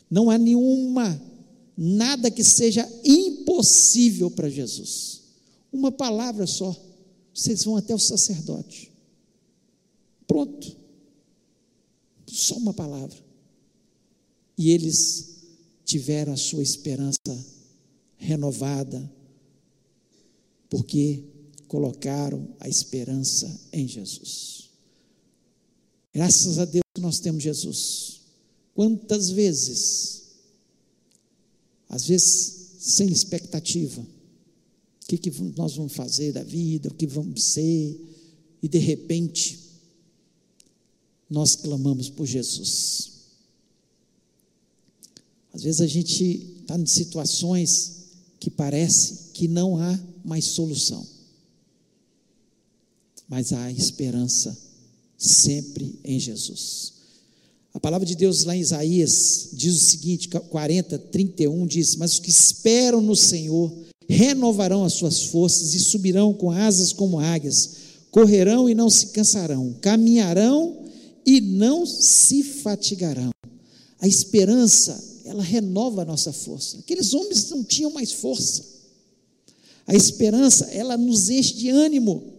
Não 0.09 0.29
há 0.29 0.37
nenhuma, 0.37 1.21
nada 1.75 2.31
que 2.31 2.43
seja 2.43 2.89
impossível 3.03 4.31
para 4.31 4.49
Jesus. 4.49 5.21
Uma 5.71 5.91
palavra 5.91 6.47
só, 6.47 6.73
vocês 7.33 7.65
vão 7.65 7.75
até 7.75 7.93
o 7.93 7.99
sacerdote. 7.99 8.89
Pronto. 10.25 10.75
Só 12.25 12.55
uma 12.55 12.73
palavra. 12.73 13.17
E 14.57 14.71
eles 14.71 15.36
tiveram 15.87 16.33
a 16.33 16.37
sua 16.37 16.61
esperança 16.61 17.17
renovada, 18.17 19.09
porque 20.69 21.23
colocaram 21.67 22.53
a 22.59 22.67
esperança 22.67 23.61
em 23.71 23.87
Jesus. 23.87 24.69
Graças 26.13 26.59
a 26.59 26.65
Deus 26.65 26.83
nós 26.99 27.19
temos 27.19 27.41
Jesus. 27.41 28.19
Quantas 28.73 29.29
vezes, 29.29 30.23
às 31.87 32.05
vezes 32.05 32.75
sem 32.79 33.07
expectativa, 33.09 34.01
o 34.01 35.07
que, 35.07 35.17
que 35.17 35.31
nós 35.55 35.77
vamos 35.77 35.93
fazer 35.93 36.33
da 36.33 36.43
vida, 36.43 36.89
o 36.89 36.93
que 36.93 37.07
vamos 37.07 37.41
ser, 37.41 37.97
e 38.61 38.67
de 38.67 38.77
repente, 38.77 39.57
nós 41.29 41.55
clamamos 41.55 42.09
por 42.09 42.25
Jesus. 42.25 43.16
Às 45.57 45.63
vezes 45.63 45.81
a 45.81 45.87
gente 45.87 46.55
está 46.61 46.77
em 46.77 46.85
situações 46.85 47.93
que 48.39 48.47
parece 48.47 49.31
que 49.33 49.47
não 49.47 49.75
há 49.75 49.99
mais 50.23 50.45
solução, 50.45 51.03
mas 53.27 53.51
há 53.51 53.71
esperança 53.71 54.55
sempre 55.17 55.99
em 56.05 56.19
Jesus. 56.19 56.93
A 57.73 57.79
palavra 57.79 58.05
de 58.05 58.13
Deus 58.13 58.43
lá 58.43 58.55
em 58.55 58.59
Isaías 58.59 59.49
diz 59.53 59.73
o 59.73 59.79
seguinte, 59.79 60.29
40, 60.29 60.99
31 60.99 61.65
diz: 61.65 61.95
Mas 61.95 62.13
os 62.13 62.19
que 62.19 62.29
esperam 62.29 63.01
no 63.01 63.15
Senhor 63.15 63.73
renovarão 64.07 64.85
as 64.85 64.93
suas 64.93 65.23
forças 65.23 65.73
e 65.73 65.79
subirão 65.79 66.35
com 66.35 66.51
asas 66.51 66.93
como 66.93 67.19
águias, 67.19 67.71
correrão 68.11 68.69
e 68.69 68.75
não 68.75 68.91
se 68.91 69.07
cansarão, 69.07 69.75
caminharão 69.81 70.85
e 71.25 71.41
não 71.41 71.83
se 71.83 72.43
fatigarão. 72.43 73.31
A 73.99 74.07
esperança, 74.07 75.16
ela 75.27 75.43
renova 75.43 76.01
a 76.01 76.05
nossa 76.05 76.31
força. 76.31 76.79
Aqueles 76.79 77.13
homens 77.13 77.49
não 77.49 77.63
tinham 77.63 77.91
mais 77.91 78.11
força. 78.11 78.63
A 79.85 79.95
esperança, 79.95 80.65
ela 80.65 80.97
nos 80.97 81.29
enche 81.29 81.53
de 81.55 81.69
ânimo. 81.69 82.33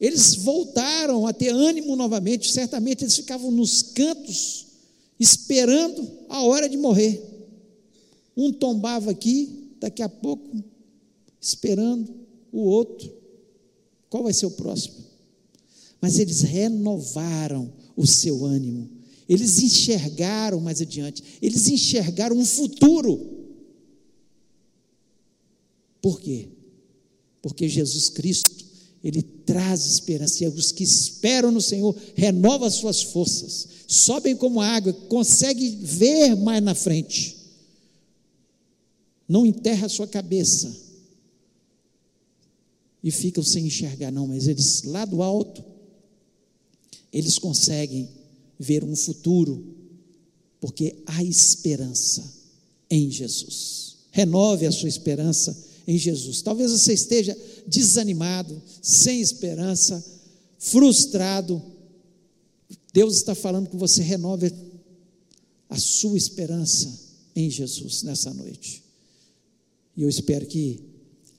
Eles 0.00 0.34
voltaram 0.34 1.26
a 1.26 1.32
ter 1.32 1.50
ânimo 1.50 1.94
novamente, 1.94 2.50
certamente 2.50 3.04
eles 3.04 3.14
ficavam 3.14 3.50
nos 3.50 3.82
cantos, 3.82 4.66
esperando 5.18 6.08
a 6.28 6.42
hora 6.42 6.68
de 6.68 6.76
morrer. 6.76 7.22
Um 8.36 8.52
tombava 8.52 9.10
aqui, 9.10 9.70
daqui 9.78 10.02
a 10.02 10.08
pouco, 10.08 10.50
esperando 11.40 12.12
o 12.50 12.60
outro. 12.62 13.12
Qual 14.10 14.24
vai 14.24 14.32
ser 14.32 14.46
o 14.46 14.50
próximo? 14.50 14.96
Mas 16.00 16.18
eles 16.18 16.40
renovaram 16.42 17.72
o 17.96 18.06
seu 18.06 18.44
ânimo, 18.44 18.90
eles 19.32 19.62
enxergaram 19.62 20.60
mais 20.60 20.82
adiante, 20.82 21.22
eles 21.40 21.66
enxergaram 21.68 22.36
um 22.36 22.44
futuro. 22.44 23.48
Por 26.02 26.20
quê? 26.20 26.50
Porque 27.40 27.66
Jesus 27.66 28.10
Cristo 28.10 28.62
ele 29.02 29.22
traz 29.22 29.86
esperança. 29.86 30.44
E 30.44 30.48
os 30.48 30.70
que 30.70 30.84
esperam 30.84 31.50
no 31.50 31.62
Senhor 31.62 31.96
renovam 32.14 32.68
as 32.68 32.74
suas 32.74 33.02
forças, 33.02 33.66
sobem 33.88 34.36
como 34.36 34.60
água, 34.60 34.92
conseguem 34.92 35.78
ver 35.78 36.36
mais 36.36 36.62
na 36.62 36.74
frente. 36.74 37.36
Não 39.26 39.46
enterra 39.46 39.86
a 39.86 39.88
sua 39.88 40.06
cabeça 40.06 40.76
e 43.02 43.10
ficam 43.10 43.42
sem 43.42 43.66
enxergar, 43.66 44.12
não, 44.12 44.26
mas 44.26 44.46
eles 44.46 44.82
lá 44.82 45.06
do 45.06 45.22
alto, 45.22 45.64
eles 47.10 47.38
conseguem 47.38 48.21
ver 48.62 48.84
um 48.84 48.94
futuro, 48.94 49.64
porque 50.60 51.02
há 51.04 51.22
esperança 51.24 52.22
em 52.88 53.10
Jesus. 53.10 53.96
Renove 54.12 54.66
a 54.66 54.72
sua 54.72 54.88
esperança 54.88 55.56
em 55.86 55.98
Jesus. 55.98 56.42
Talvez 56.42 56.70
você 56.70 56.92
esteja 56.92 57.36
desanimado, 57.66 58.62
sem 58.80 59.20
esperança, 59.20 60.02
frustrado. 60.58 61.60
Deus 62.92 63.16
está 63.16 63.34
falando 63.34 63.68
que 63.68 63.76
você 63.76 64.02
renove 64.02 64.52
a 65.68 65.78
sua 65.78 66.16
esperança 66.16 66.88
em 67.34 67.50
Jesus 67.50 68.04
nessa 68.04 68.32
noite. 68.32 68.84
E 69.96 70.02
eu 70.02 70.08
espero 70.08 70.46
que 70.46 70.80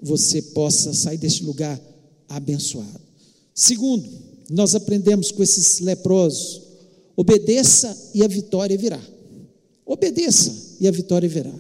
você 0.02 0.42
possa 0.42 0.94
sair 0.94 1.18
deste 1.18 1.44
lugar 1.44 1.80
abençoado. 2.28 3.02
Segundo, 3.56 4.10
nós 4.50 4.76
aprendemos 4.76 5.32
com 5.32 5.42
esses 5.44 5.80
leprosos: 5.80 6.63
obedeça 7.16 8.12
e 8.14 8.24
a 8.24 8.28
vitória 8.28 8.78
virá. 8.78 9.02
Obedeça 9.86 10.78
e 10.80 10.88
a 10.88 10.92
vitória 10.92 11.28
virá. 11.28 11.54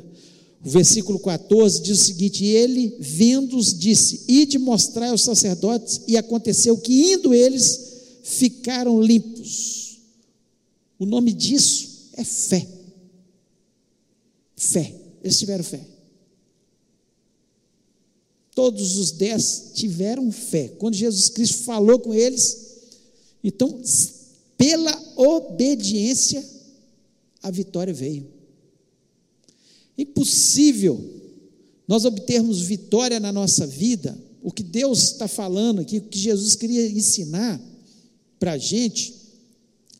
O 0.64 0.70
versículo 0.70 1.20
14 1.20 1.82
diz 1.82 2.00
o 2.00 2.04
seguinte: 2.04 2.46
ele, 2.46 2.96
vendo-os, 3.00 3.78
disse: 3.78 4.24
Ide 4.28 4.58
mostrar 4.58 5.10
aos 5.10 5.22
sacerdotes, 5.22 6.02
e 6.08 6.16
aconteceu 6.16 6.78
que, 6.78 7.14
indo 7.14 7.34
eles, 7.34 7.94
ficaram 8.24 9.02
limpos. 9.02 10.00
O 10.98 11.06
nome 11.06 11.34
disso 11.34 12.10
é 12.14 12.24
fé. 12.24 12.66
Fé. 14.56 14.96
Eles 15.22 15.38
tiveram 15.38 15.64
fé. 15.64 15.82
Todos 18.56 18.98
os 18.98 19.12
dez 19.12 19.72
tiveram 19.74 20.32
fé. 20.32 20.70
Quando 20.78 20.96
Jesus 20.96 21.28
Cristo 21.28 21.64
falou 21.64 22.00
com 22.00 22.14
eles, 22.14 22.58
então, 23.44 23.82
pela 24.64 24.98
obediência, 25.18 26.42
a 27.42 27.52
vitória 27.52 27.94
veio. 27.94 28.26
Impossível 29.98 31.04
nós 31.86 32.06
obtermos 32.06 32.62
vitória 32.62 33.20
na 33.20 33.34
nossa 33.34 33.68
vida, 33.68 34.18
o 34.42 34.54
que 34.54 34.64
Deus 34.64 35.04
está 35.04 35.28
falando 35.28 35.82
aqui, 35.82 35.98
o 35.98 36.04
que 36.04 36.18
Jesus 36.18 36.56
queria 36.56 36.90
ensinar 36.90 37.60
para 38.40 38.54
a 38.54 38.58
gente, 38.58 39.14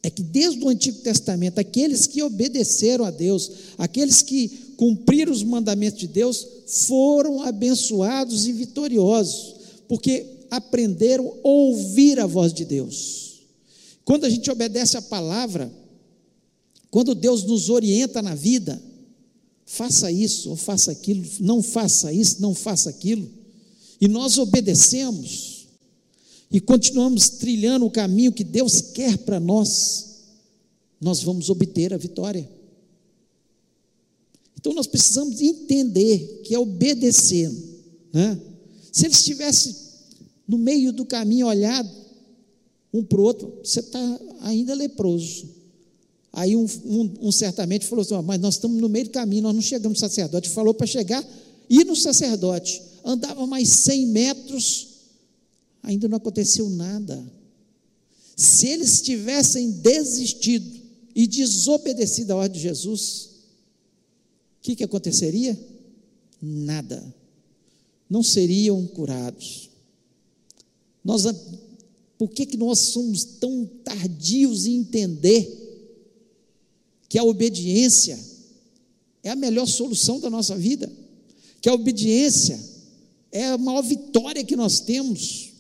é 0.02 0.10
que 0.10 0.24
desde 0.24 0.64
o 0.64 0.70
Antigo 0.70 1.00
Testamento, 1.00 1.60
aqueles 1.60 2.08
que 2.08 2.24
obedeceram 2.24 3.04
a 3.04 3.12
Deus, 3.12 3.52
aqueles 3.78 4.22
que 4.22 4.48
cumpriram 4.78 5.34
os 5.34 5.44
mandamentos 5.44 6.00
de 6.00 6.08
Deus, 6.08 6.48
foram 6.68 7.42
abençoados 7.42 8.48
e 8.48 8.54
vitoriosos, 8.54 9.56
porque 9.90 10.26
aprenderam 10.50 11.28
a 11.28 11.50
ouvir 11.50 12.18
a 12.18 12.26
voz 12.26 12.54
de 12.54 12.64
Deus. 12.64 13.23
Quando 14.06 14.26
a 14.26 14.30
gente 14.30 14.50
obedece 14.52 14.98
a 14.98 15.02
palavra, 15.02 15.72
quando 16.92 17.16
Deus 17.16 17.44
nos 17.44 17.70
orienta 17.70 18.22
na 18.22 18.36
vida, 18.36 18.82
faça 19.66 20.12
isso 20.12 20.50
ou 20.50 20.56
faça 20.56 20.92
aquilo, 20.92 21.26
não 21.40 21.64
faça 21.64 22.12
isso, 22.12 22.42
não 22.42 22.54
faça 22.54 22.90
aquilo, 22.90 23.30
e 24.00 24.08
nós 24.08 24.38
obedecemos, 24.38 25.68
e 26.52 26.60
continuamos 26.60 27.30
trilhando 27.30 27.86
o 27.86 27.92
caminho 27.92 28.32
que 28.32 28.44
Deus 28.44 28.82
quer 28.82 29.18
para 29.18 29.40
nós, 29.40 30.20
nós 31.00 31.24
vamos 31.24 31.50
obter 31.50 31.94
a 31.94 31.98
vitória. 31.98 32.48
Então 34.60 34.74
nós 34.74 34.88
precisamos 34.88 35.42
entender 35.42 36.42
que 36.44 36.54
é 36.54 36.60
obedecer. 36.60 37.52
Né? 38.14 38.40
Se 38.92 39.06
ele 39.06 39.14
estivesse 39.14 39.76
no 40.48 40.58
meio 40.58 40.94
do 40.94 41.06
caminho 41.06 41.48
olhado 41.48 41.90
um 42.94 43.04
para 43.04 43.20
o 43.20 43.24
outro, 43.24 43.60
você 43.64 43.80
está 43.80 44.20
ainda 44.42 44.74
leproso. 44.76 45.50
Aí 46.32 46.56
um, 46.56 46.66
um, 46.86 47.14
um, 47.28 47.32
certamente 47.32 47.88
falou 47.88 48.04
assim: 48.04 48.16
mas 48.26 48.40
nós 48.40 48.56
estamos 48.56 48.80
no 48.80 48.90
meio 48.90 49.06
do 49.06 49.12
caminho, 49.12 49.44
nós 49.44 49.56
não 49.56 49.62
chegamos 49.62 50.00
no 50.00 50.08
sacerdote. 50.08 50.50
Falou 50.50 50.74
para 50.74 50.86
chegar, 50.86 51.26
ir 51.70 51.86
no 51.86 51.96
sacerdote. 51.96 52.82
Andava 53.04 53.46
mais 53.46 53.70
100 53.70 54.08
metros, 54.08 54.88
ainda 55.82 56.08
não 56.08 56.18
aconteceu 56.18 56.70
nada. 56.70 57.24
Se 58.36 58.68
eles 58.68 59.02
tivessem 59.02 59.72
desistido 59.72 60.82
e 61.16 61.28
desobedecido 61.28 62.34
à 62.34 62.38
ordem 62.38 62.58
de 62.58 62.64
Jesus, 62.68 63.30
o 64.60 64.64
que, 64.64 64.76
que 64.76 64.84
aconteceria? 64.84 65.60
Nada. 66.42 67.04
Não 68.10 68.24
seriam 68.24 68.86
curados. 68.88 69.70
Nós, 71.04 71.26
por 72.24 72.30
que, 72.30 72.46
que 72.46 72.56
nós 72.56 72.80
somos 72.80 73.26
tão 73.26 73.66
tardios 73.84 74.66
em 74.66 74.78
entender 74.78 75.46
que 77.10 77.20
a 77.20 77.24
obediência 77.26 78.18
é 79.22 79.32
a 79.32 79.36
melhor 79.36 79.68
solução 79.68 80.22
da 80.22 80.30
nossa 80.30 80.56
vida? 80.56 80.90
Que 81.60 81.68
a 81.68 81.74
obediência 81.74 82.58
é 83.30 83.48
a 83.48 83.58
maior 83.58 83.82
vitória 83.82 84.42
que 84.42 84.56
nós 84.56 84.80
temos 84.80 85.52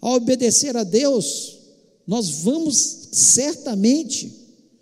ao 0.00 0.14
obedecer 0.14 0.76
a 0.76 0.84
Deus, 0.84 1.58
nós 2.06 2.28
vamos 2.28 3.08
certamente 3.10 4.32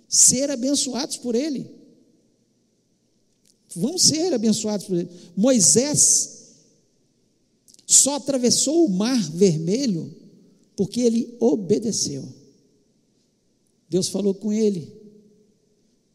ser 0.06 0.50
abençoados 0.50 1.16
por 1.16 1.34
Ele. 1.34 1.70
Vamos 3.74 4.02
ser 4.02 4.34
abençoados 4.34 4.86
por 4.86 4.98
Ele. 4.98 5.08
Moisés 5.34 6.52
só 7.86 8.16
atravessou 8.16 8.84
o 8.84 8.90
mar 8.90 9.18
vermelho 9.30 10.19
porque 10.80 11.02
ele 11.02 11.36
obedeceu. 11.38 12.26
Deus 13.86 14.08
falou 14.08 14.32
com 14.32 14.50
ele, 14.50 14.90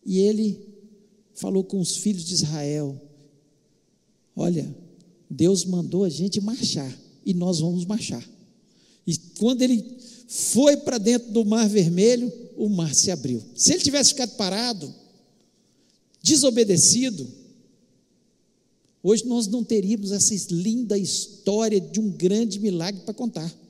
e 0.04 0.18
ele 0.18 0.60
falou 1.36 1.64
com 1.64 1.80
os 1.80 1.98
filhos 1.98 2.26
de 2.26 2.34
Israel: 2.34 3.00
Olha, 4.36 4.76
Deus 5.30 5.66
mandou 5.66 6.04
a 6.04 6.10
gente 6.10 6.42
marchar, 6.42 6.92
e 7.24 7.32
nós 7.32 7.60
vamos 7.60 7.86
marchar. 7.86 8.28
E 9.06 9.16
quando 9.38 9.62
ele 9.62 9.86
foi 10.28 10.78
para 10.78 10.98
dentro 10.98 11.32
do 11.32 11.46
mar 11.46 11.70
vermelho, 11.70 12.34
o 12.58 12.68
mar 12.68 12.96
se 12.96 13.12
abriu. 13.12 13.44
Se 13.56 13.72
ele 13.72 13.84
tivesse 13.84 14.14
ficado 14.14 14.36
parado, 14.36 14.92
desobedecido, 16.24 17.28
hoje 19.04 19.28
nós 19.28 19.46
não 19.46 19.64
teríamos 19.64 20.12
essa 20.12 20.34
linda 20.50 20.98
história 20.98 21.80
de 21.80 22.00
um 22.00 22.10
grande 22.10 22.60
milagre 22.60 23.02
para 23.02 23.14
contar. 23.14 23.65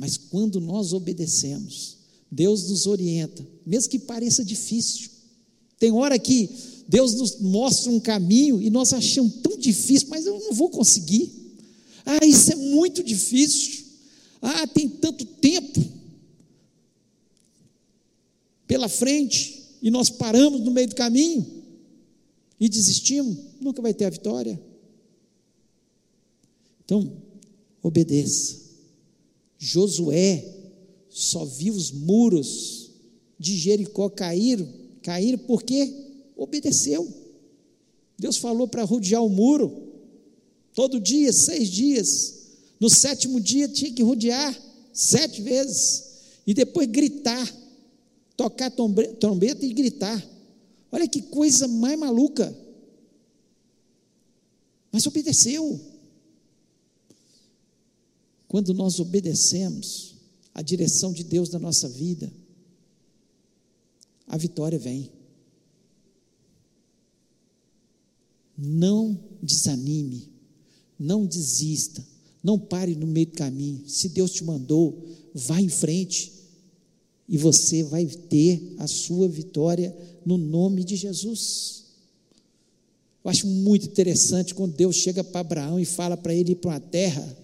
Mas 0.00 0.16
quando 0.16 0.62
nós 0.62 0.94
obedecemos, 0.94 1.98
Deus 2.32 2.70
nos 2.70 2.86
orienta, 2.86 3.46
mesmo 3.66 3.90
que 3.90 3.98
pareça 3.98 4.42
difícil. 4.42 5.10
Tem 5.78 5.92
hora 5.92 6.18
que 6.18 6.48
Deus 6.88 7.16
nos 7.16 7.38
mostra 7.38 7.92
um 7.92 8.00
caminho 8.00 8.62
e 8.62 8.70
nós 8.70 8.94
achamos 8.94 9.34
tão 9.42 9.58
difícil, 9.58 10.08
mas 10.08 10.24
eu 10.24 10.40
não 10.40 10.54
vou 10.54 10.70
conseguir. 10.70 11.30
Ah, 12.06 12.24
isso 12.24 12.50
é 12.50 12.56
muito 12.56 13.02
difícil. 13.02 13.84
Ah, 14.40 14.66
tem 14.66 14.88
tanto 14.88 15.26
tempo 15.26 15.84
pela 18.66 18.88
frente 18.88 19.64
e 19.82 19.90
nós 19.90 20.08
paramos 20.08 20.62
no 20.62 20.70
meio 20.70 20.88
do 20.88 20.94
caminho 20.94 21.46
e 22.58 22.70
desistimos, 22.70 23.36
nunca 23.60 23.82
vai 23.82 23.92
ter 23.92 24.06
a 24.06 24.10
vitória. 24.10 24.58
Então, 26.86 27.22
obedeça. 27.82 28.69
Josué 29.62 30.42
só 31.10 31.44
viu 31.44 31.74
os 31.74 31.92
muros 31.92 32.92
de 33.38 33.58
Jericó 33.58 34.08
cair, 34.08 34.66
cair 35.02 35.36
porque 35.40 35.94
obedeceu. 36.34 37.06
Deus 38.18 38.38
falou 38.38 38.66
para 38.66 38.84
rodear 38.84 39.22
o 39.22 39.28
muro. 39.28 39.88
Todo 40.74 40.98
dia, 40.98 41.30
seis 41.30 41.68
dias. 41.68 42.38
No 42.80 42.88
sétimo 42.88 43.38
dia 43.38 43.68
tinha 43.68 43.92
que 43.92 44.02
rodear 44.02 44.58
sete 44.94 45.42
vezes. 45.42 46.04
E 46.46 46.54
depois 46.54 46.88
gritar. 46.88 47.46
Tocar 48.36 48.70
trombeta 48.70 49.66
e 49.66 49.74
gritar. 49.74 50.26
Olha 50.90 51.06
que 51.06 51.20
coisa 51.20 51.68
mais 51.68 51.98
maluca. 51.98 52.56
Mas 54.90 55.06
obedeceu. 55.06 55.78
Quando 58.50 58.74
nós 58.74 58.98
obedecemos 58.98 60.16
a 60.52 60.60
direção 60.60 61.12
de 61.12 61.22
Deus 61.22 61.50
na 61.50 61.60
nossa 61.60 61.88
vida, 61.88 62.32
a 64.26 64.36
vitória 64.36 64.76
vem. 64.76 65.08
Não 68.58 69.16
desanime. 69.40 70.28
Não 70.98 71.24
desista, 71.24 72.04
não 72.42 72.58
pare 72.58 72.96
no 72.96 73.06
meio 73.06 73.26
do 73.26 73.34
caminho. 73.34 73.84
Se 73.86 74.08
Deus 74.08 74.32
te 74.32 74.42
mandou, 74.42 75.00
vá 75.32 75.60
em 75.60 75.68
frente 75.68 76.32
e 77.28 77.38
você 77.38 77.84
vai 77.84 78.04
ter 78.04 78.74
a 78.78 78.88
sua 78.88 79.28
vitória 79.28 79.96
no 80.26 80.36
nome 80.36 80.82
de 80.82 80.96
Jesus. 80.96 81.84
Eu 83.22 83.30
acho 83.30 83.46
muito 83.46 83.86
interessante 83.86 84.56
quando 84.56 84.74
Deus 84.74 84.96
chega 84.96 85.22
para 85.22 85.38
Abraão 85.38 85.78
e 85.78 85.84
fala 85.84 86.16
para 86.16 86.34
ele 86.34 86.50
ir 86.50 86.56
para 86.56 86.72
uma 86.72 86.80
terra, 86.80 87.39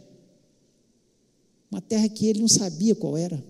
terra 1.88 2.08
que 2.08 2.26
ele 2.26 2.40
não 2.40 2.48
sabia 2.48 2.94
qual 2.94 3.16
era. 3.16 3.42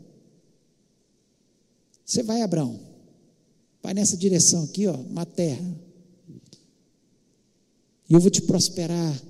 Você 2.05 2.22
vai, 2.22 2.42
Abraão, 2.42 2.79
vai 3.83 3.94
nessa 3.94 4.16
direção 4.16 4.64
aqui, 4.64 4.87
ó, 4.87 4.94
uma 4.94 5.27
terra. 5.27 5.64
E 8.09 8.14
eu 8.14 8.20
vou 8.20 8.31
te 8.31 8.42
prosperar 8.42 9.20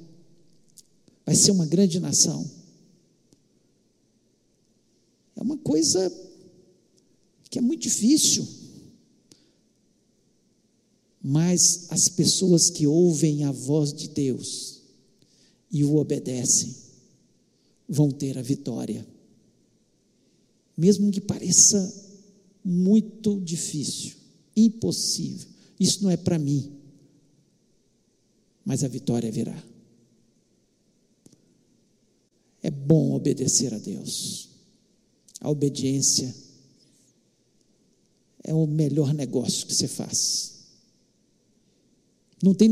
vai 1.27 1.35
ser 1.35 1.51
uma 1.51 1.66
grande 1.66 1.99
nação. 1.99 2.49
É 5.35 5.42
uma 5.42 5.59
coisa 5.59 6.11
que 7.51 7.59
é 7.59 7.61
muito 7.61 7.83
difícil. 7.83 8.47
Mas 11.21 11.88
as 11.90 12.09
pessoas 12.09 12.71
que 12.71 12.87
ouvem 12.87 13.45
a 13.45 13.51
voz 13.51 13.92
de 13.92 14.07
Deus 14.07 14.83
e 15.73 15.83
o 15.83 15.97
obedecem 15.97 16.86
vão 17.88 18.11
ter 18.11 18.37
a 18.38 18.42
vitória. 18.42 19.07
Mesmo 20.77 21.11
que 21.11 21.20
pareça 21.20 22.05
muito 22.64 23.40
difícil, 23.40 24.16
impossível. 24.57 25.49
Isso 25.79 26.03
não 26.03 26.11
é 26.11 26.16
para 26.16 26.38
mim. 26.38 26.72
Mas 28.64 28.83
a 28.83 28.88
vitória 28.88 29.31
virá. 29.31 29.57
É 32.62 32.70
bom 32.70 33.12
obedecer 33.12 33.72
a 33.72 33.79
Deus. 33.79 34.49
A 35.40 35.49
obediência 35.49 36.35
é 38.42 38.53
o 38.53 38.66
melhor 38.66 39.14
negócio 39.14 39.66
que 39.66 39.75
você 39.75 39.87
faz. 39.87 40.55
Não 42.42 42.55
tem 42.55 42.68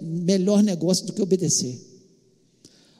melhor 0.00 0.62
negócio 0.62 1.06
do 1.06 1.12
que 1.12 1.22
obedecer. 1.22 1.91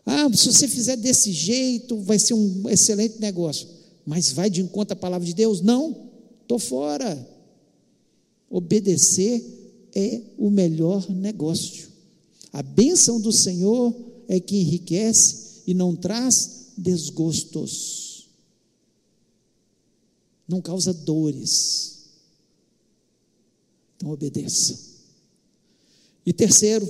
Ah, 0.05 0.29
se 0.35 0.53
você 0.53 0.67
fizer 0.67 0.97
desse 0.97 1.33
jeito, 1.33 1.97
vai 1.99 2.19
ser 2.19 2.35
um 2.35 2.69
excelente 2.69 3.21
negócio. 3.21 3.69
Mas 4.05 4.33
vai 4.33 4.51
de 4.51 4.61
encontro 4.61 4.95
à 4.95 4.97
palavra 4.97 5.27
de 5.27 5.35
Deus? 5.35 5.61
Não, 5.61 6.11
estou 6.43 6.59
fora. 6.59 7.29
Obedecer 8.51 9.43
é 9.95 10.21
o 10.37 10.51
melhor 10.51 11.09
negócio. 11.11 11.89
A 12.53 12.63
bênção 12.63 13.21
do 13.21 13.33
Senhor 13.33 13.95
é 14.29 14.41
que 14.41 14.57
enriquece 14.57 15.63
e 15.67 15.75
não 15.75 15.95
traz 15.95 16.73
desgostos. 16.77 18.29
não 20.49 20.61
causa 20.61 20.93
dores. 20.93 21.93
Então 23.97 24.11
obedeça. 24.11 24.79
E 26.27 26.33
terceiro 26.33 26.89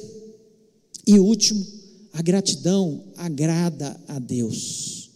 e 1.06 1.18
último, 1.18 1.64
a 2.12 2.20
gratidão 2.20 3.04
agrada 3.16 3.98
a 4.06 4.18
Deus. 4.18 5.10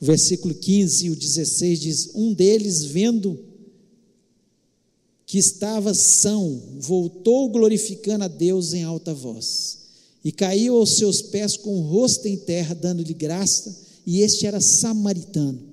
O 0.00 0.04
versículo 0.04 0.54
15 0.54 1.06
e 1.06 1.10
o 1.10 1.16
16 1.16 1.80
diz: 1.80 2.10
Um 2.14 2.32
deles, 2.32 2.84
vendo 2.84 3.38
que 5.26 5.38
estava 5.38 5.92
são, 5.92 6.62
voltou 6.78 7.50
glorificando 7.50 8.24
a 8.24 8.28
Deus 8.28 8.72
em 8.72 8.82
alta 8.82 9.12
voz, 9.12 9.78
e 10.24 10.32
caiu 10.32 10.76
aos 10.76 10.94
seus 10.94 11.20
pés 11.20 11.56
com 11.56 11.78
o 11.78 11.82
rosto 11.82 12.26
em 12.26 12.36
terra, 12.36 12.74
dando-lhe 12.74 13.14
graça, 13.14 13.76
e 14.06 14.22
este 14.22 14.46
era 14.46 14.60
samaritano. 14.60 15.68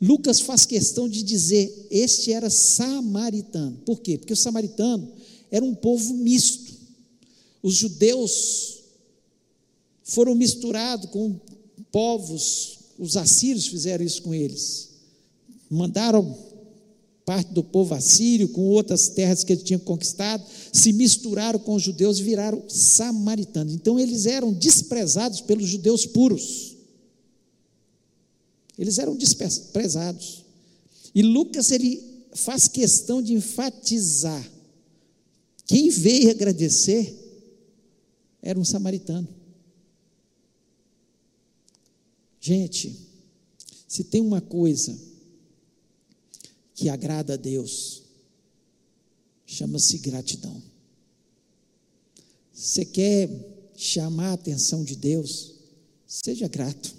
Lucas 0.00 0.40
faz 0.40 0.66
questão 0.66 1.08
de 1.08 1.22
dizer: 1.22 1.86
este 1.90 2.32
era 2.32 2.50
samaritano. 2.50 3.78
Por 3.86 4.00
quê? 4.00 4.18
Porque 4.18 4.32
o 4.32 4.36
samaritano 4.36 5.10
era 5.50 5.64
um 5.64 5.74
povo 5.74 6.12
misto. 6.14 6.74
Os 7.62 7.74
judeus 7.74 8.73
foram 10.04 10.34
misturados 10.34 11.10
com 11.10 11.40
povos, 11.90 12.78
os 12.98 13.16
assírios 13.16 13.66
fizeram 13.66 14.04
isso 14.04 14.22
com 14.22 14.32
eles. 14.32 14.90
Mandaram 15.68 16.36
parte 17.24 17.52
do 17.52 17.64
povo 17.64 17.94
assírio 17.94 18.48
com 18.50 18.68
outras 18.68 19.08
terras 19.08 19.42
que 19.42 19.52
eles 19.52 19.64
tinham 19.64 19.80
conquistado, 19.80 20.44
se 20.72 20.92
misturaram 20.92 21.58
com 21.58 21.74
os 21.74 21.82
judeus 21.82 22.18
e 22.18 22.22
viraram 22.22 22.62
samaritanos. 22.68 23.74
Então 23.74 23.98
eles 23.98 24.26
eram 24.26 24.52
desprezados 24.52 25.40
pelos 25.40 25.66
judeus 25.66 26.06
puros. 26.06 26.76
Eles 28.78 28.98
eram 28.98 29.16
desprezados. 29.16 30.44
E 31.14 31.22
Lucas 31.22 31.70
ele 31.70 32.02
faz 32.34 32.68
questão 32.68 33.22
de 33.22 33.32
enfatizar 33.32 34.54
quem 35.66 35.88
veio 35.88 36.30
agradecer 36.30 37.14
era 38.42 38.58
um 38.58 38.64
samaritano. 38.64 39.26
Gente, 42.46 42.94
se 43.88 44.04
tem 44.04 44.20
uma 44.20 44.42
coisa 44.42 44.94
que 46.74 46.90
agrada 46.90 47.32
a 47.32 47.36
Deus, 47.38 48.02
chama-se 49.46 49.96
gratidão. 49.96 50.62
Você 52.52 52.84
quer 52.84 53.30
chamar 53.74 54.28
a 54.28 54.34
atenção 54.34 54.84
de 54.84 54.94
Deus? 54.94 55.54
Seja 56.06 56.46
grato. 56.46 56.94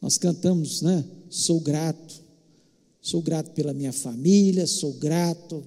Nós 0.00 0.16
cantamos, 0.16 0.80
né? 0.80 1.04
Sou 1.28 1.60
grato. 1.60 2.22
Sou 3.02 3.20
grato 3.20 3.50
pela 3.50 3.74
minha 3.74 3.92
família, 3.92 4.66
sou 4.66 4.94
grato 4.94 5.62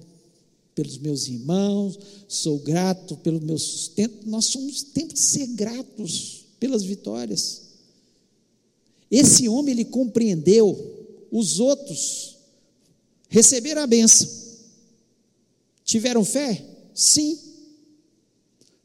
pelos 0.74 0.98
meus 0.98 1.28
irmãos, 1.28 1.96
sou 2.26 2.58
grato 2.58 3.16
pelo 3.18 3.40
meu 3.40 3.60
sustento. 3.60 4.28
Nós 4.28 4.46
somos 4.46 4.82
temos 4.82 5.12
que 5.12 5.20
ser 5.20 5.46
gratos 5.46 6.46
pelas 6.58 6.82
vitórias. 6.82 7.71
Esse 9.12 9.46
homem 9.46 9.72
ele 9.72 9.84
compreendeu, 9.84 11.28
os 11.30 11.60
outros 11.60 12.38
receberam 13.28 13.82
a 13.82 13.86
benção. 13.86 14.26
Tiveram 15.84 16.24
fé? 16.24 16.64
Sim. 16.94 17.38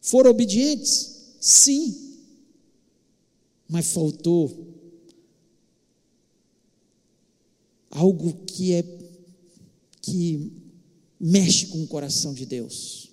Foram 0.02 0.32
obedientes? 0.32 1.16
Sim. 1.40 2.18
Mas 3.70 3.88
faltou 3.88 4.76
algo 7.90 8.34
que 8.46 8.74
é 8.74 8.84
que 10.02 10.52
mexe 11.18 11.68
com 11.68 11.82
o 11.82 11.88
coração 11.88 12.34
de 12.34 12.46
Deus. 12.46 13.12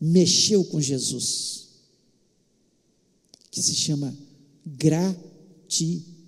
Mexeu 0.00 0.64
com 0.64 0.80
Jesus, 0.80 1.68
que 3.50 3.62
se 3.62 3.74
chama 3.74 4.14
gratidão. 4.64 6.24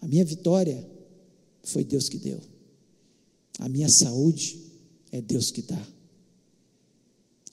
A 0.00 0.06
minha 0.06 0.24
vitória 0.24 0.86
foi 1.62 1.84
Deus 1.84 2.08
que 2.08 2.18
deu. 2.18 2.40
A 3.58 3.68
minha 3.68 3.88
saúde 3.88 4.58
é 5.10 5.20
Deus 5.20 5.50
que 5.50 5.62
dá. 5.62 5.86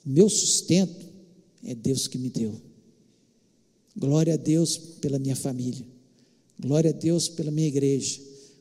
O 0.06 0.10
meu 0.10 0.30
sustento 0.30 1.06
é 1.64 1.74
Deus 1.74 2.08
que 2.08 2.18
me 2.18 2.30
deu. 2.30 2.54
Glória 3.96 4.34
a 4.34 4.38
Deus 4.38 4.78
pela 4.78 5.18
minha 5.18 5.36
família. 5.36 5.86
Glória 6.60 6.90
a 6.92 6.94
Deus 6.94 7.30
pela 7.30 7.52
minha 7.52 7.68
igreja. 7.68 8.20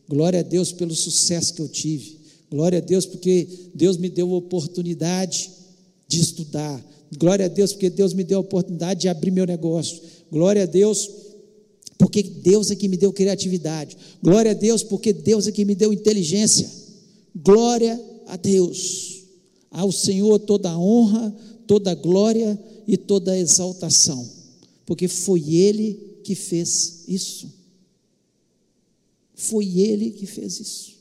Glória 0.09 0.41
a 0.41 0.43
Deus 0.43 0.73
pelo 0.73 0.95
sucesso 0.95 1.55
que 1.55 1.63
eu 1.63 1.69
tive. 1.69 2.19
Glória 2.51 2.79
a 2.79 2.83
Deus 2.83 3.07
porque 3.07 3.49
Deus 3.75 3.97
me 3.97 4.09
deu 4.09 4.33
a 4.33 4.37
oportunidade 4.37 5.51
de 6.07 6.21
estudar. 6.21 6.85
Glória 7.19 7.47
a 7.47 7.49
Deus 7.49 7.73
porque 7.73 7.91
Deus 7.91 8.13
me 8.15 8.25
deu 8.25 8.39
a 8.39 8.41
oportunidade 8.41 9.01
de 9.01 9.09
abrir 9.09 9.31
meu 9.31 9.47
negócio. 9.47 10.01
Glória 10.31 10.63
a 10.63 10.67
Deus 10.67 11.11
porque 11.99 12.23
Deus 12.23 12.71
é 12.71 12.77
que 12.77 12.89
me 12.89 12.97
deu 12.97 13.13
criatividade. 13.13 13.97
Glória 14.23 14.51
a 14.51 14.55
Deus 14.55 14.83
porque 14.83 15.13
Deus 15.13 15.47
é 15.47 15.53
que 15.53 15.65
me 15.65 15.75
deu 15.75 15.93
inteligência. 15.93 16.71
Glória 17.35 18.01
a 18.27 18.37
Deus. 18.37 19.25
Ao 19.71 19.91
Senhor 19.93 20.39
toda 20.41 20.71
a 20.71 20.79
honra, 20.79 21.35
toda 21.67 21.93
a 21.93 21.95
glória 21.95 22.59
e 22.87 22.97
toda 22.97 23.33
a 23.33 23.39
exaltação. 23.39 24.29
Porque 24.85 25.09
foi 25.09 25.55
Ele 25.55 26.19
que 26.25 26.35
fez 26.35 27.05
isso. 27.07 27.63
Foi 29.43 29.81
ele 29.81 30.13
que 30.13 30.25
fez 30.25 30.61
isso. 30.61 30.93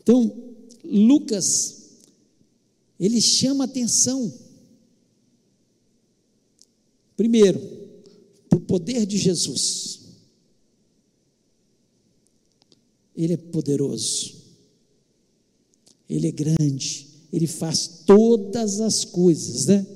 Então, 0.00 0.45
Lucas, 0.90 1.76
ele 2.98 3.20
chama 3.20 3.64
atenção, 3.64 4.32
primeiro, 7.16 7.60
para 8.48 8.58
o 8.58 8.62
poder 8.62 9.04
de 9.06 9.18
Jesus. 9.18 10.00
Ele 13.14 13.34
é 13.34 13.36
poderoso, 13.36 14.34
ele 16.08 16.28
é 16.28 16.32
grande, 16.32 17.08
ele 17.32 17.46
faz 17.46 18.02
todas 18.06 18.80
as 18.80 19.04
coisas, 19.04 19.66
né? 19.66 19.86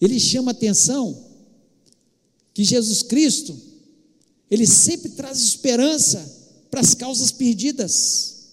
Ele 0.00 0.20
chama 0.20 0.50
atenção 0.50 1.32
que 2.52 2.62
Jesus 2.62 3.02
Cristo, 3.02 3.56
ele 4.50 4.66
sempre 4.66 5.10
traz 5.10 5.40
esperança 5.40 6.42
para 6.70 6.80
as 6.80 6.94
causas 6.94 7.32
perdidas. 7.32 8.43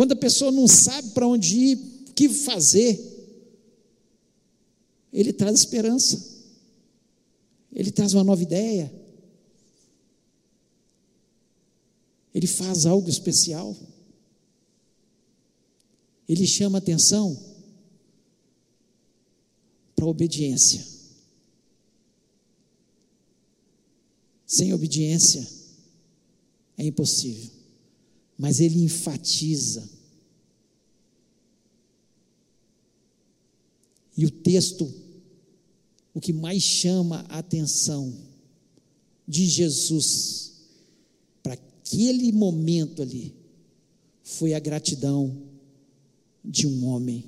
Quando 0.00 0.12
a 0.12 0.16
pessoa 0.16 0.50
não 0.50 0.66
sabe 0.66 1.10
para 1.10 1.28
onde 1.28 1.58
ir, 1.58 1.76
o 2.08 2.12
que 2.14 2.26
fazer, 2.26 2.98
ele 5.12 5.30
traz 5.30 5.58
esperança, 5.58 6.40
ele 7.70 7.90
traz 7.90 8.14
uma 8.14 8.24
nova 8.24 8.42
ideia, 8.42 8.90
ele 12.32 12.46
faz 12.46 12.86
algo 12.86 13.10
especial, 13.10 13.76
ele 16.26 16.46
chama 16.46 16.78
atenção 16.78 17.38
para 19.94 20.06
a 20.06 20.08
obediência. 20.08 20.82
Sem 24.46 24.72
obediência 24.72 25.46
é 26.78 26.86
impossível. 26.86 27.59
Mas 28.40 28.58
ele 28.58 28.82
enfatiza. 28.82 29.86
E 34.16 34.24
o 34.24 34.30
texto, 34.30 34.90
o 36.14 36.20
que 36.22 36.32
mais 36.32 36.62
chama 36.62 37.26
a 37.28 37.40
atenção 37.40 38.16
de 39.28 39.46
Jesus 39.46 40.54
para 41.42 41.52
aquele 41.52 42.32
momento 42.32 43.02
ali, 43.02 43.34
foi 44.24 44.54
a 44.54 44.58
gratidão 44.58 45.36
de 46.42 46.66
um 46.66 46.86
homem 46.86 47.26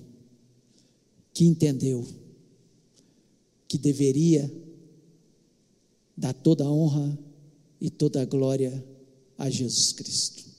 que 1.34 1.44
entendeu 1.44 2.06
que 3.68 3.76
deveria 3.76 4.50
dar 6.16 6.32
toda 6.32 6.64
a 6.64 6.72
honra 6.72 7.18
e 7.78 7.90
toda 7.90 8.22
a 8.22 8.24
glória 8.24 8.82
a 9.36 9.50
Jesus 9.50 9.92
Cristo. 9.92 10.51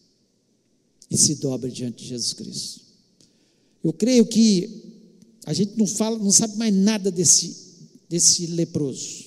E 1.14 1.18
se 1.18 1.36
dobra 1.36 1.70
diante 1.70 1.98
de 2.04 2.10
Jesus 2.10 2.34
Cristo. 2.34 2.82
Eu 3.84 3.94
creio 3.94 4.26
que 4.26 4.82
a 5.46 5.54
gente 5.54 5.78
não 5.78 5.86
fala, 5.86 6.18
não 6.18 6.32
sabe 6.32 6.58
mais 6.58 6.74
nada 6.74 7.12
desse, 7.12 7.56
desse 8.10 8.48
leproso. 8.48 9.26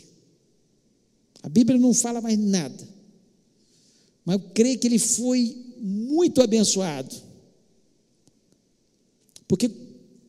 A 1.45 1.49
Bíblia 1.49 1.79
não 1.79 1.95
fala 1.95 2.21
mais 2.21 2.37
nada. 2.37 2.89
Mas 4.25 4.35
eu 4.35 4.49
creio 4.53 4.77
que 4.81 4.89
ele 4.89 4.99
foi 4.99 5.57
muito 5.79 6.43
abençoado. 6.43 7.15
Porque 9.47 9.71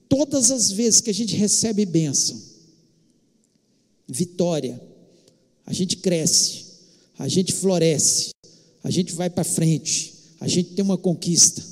todas 0.07 0.51
as 0.51 0.69
vezes 0.71 1.01
que 1.01 1.09
a 1.09 1.13
gente 1.13 1.35
recebe 1.35 1.87
bênção, 1.87 2.39
vitória, 4.07 4.79
a 5.65 5.73
gente 5.73 5.97
cresce, 5.97 6.65
a 7.17 7.27
gente 7.27 7.51
floresce, 7.51 8.29
a 8.83 8.91
gente 8.91 9.11
vai 9.13 9.27
para 9.27 9.43
frente, 9.43 10.16
a 10.39 10.47
gente 10.47 10.73
tem 10.75 10.83
uma 10.83 10.97
conquista 10.97 11.63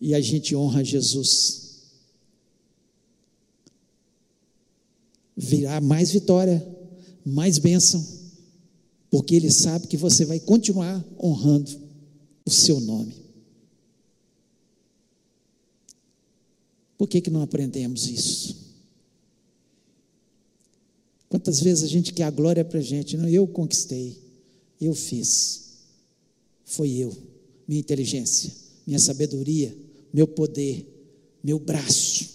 e 0.00 0.14
a 0.14 0.20
gente 0.20 0.54
honra 0.54 0.84
Jesus. 0.84 1.68
Virá 5.36 5.80
mais 5.80 6.10
vitória, 6.10 6.66
mais 7.24 7.58
bênção, 7.58 8.04
porque 9.10 9.34
Ele 9.34 9.50
sabe 9.50 9.86
que 9.86 9.96
você 9.96 10.24
vai 10.24 10.40
continuar 10.40 11.04
honrando 11.22 11.70
o 12.44 12.50
seu 12.50 12.80
nome. 12.80 13.14
Por 16.96 17.06
que, 17.06 17.20
que 17.20 17.30
não 17.30 17.42
aprendemos 17.42 18.08
isso? 18.08 18.56
Quantas 21.28 21.60
vezes 21.60 21.84
a 21.84 21.86
gente 21.86 22.12
quer 22.12 22.24
a 22.24 22.30
glória 22.30 22.64
para 22.64 22.78
a 22.78 22.82
gente? 22.82 23.16
Não, 23.16 23.28
eu 23.28 23.46
conquistei, 23.46 24.18
eu 24.80 24.94
fiz. 24.94 25.67
Foi 26.68 26.90
eu, 26.90 27.16
minha 27.66 27.80
inteligência, 27.80 28.52
minha 28.86 28.98
sabedoria, 28.98 29.74
meu 30.12 30.28
poder, 30.28 30.86
meu 31.42 31.58
braço. 31.58 32.28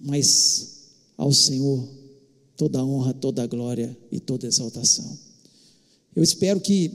Mas 0.00 0.90
ao 1.16 1.32
Senhor 1.32 1.88
toda 2.56 2.84
honra, 2.84 3.12
toda 3.12 3.46
glória 3.48 3.96
e 4.12 4.20
toda 4.20 4.46
exaltação. 4.46 5.18
Eu 6.14 6.22
espero 6.22 6.60
que 6.60 6.92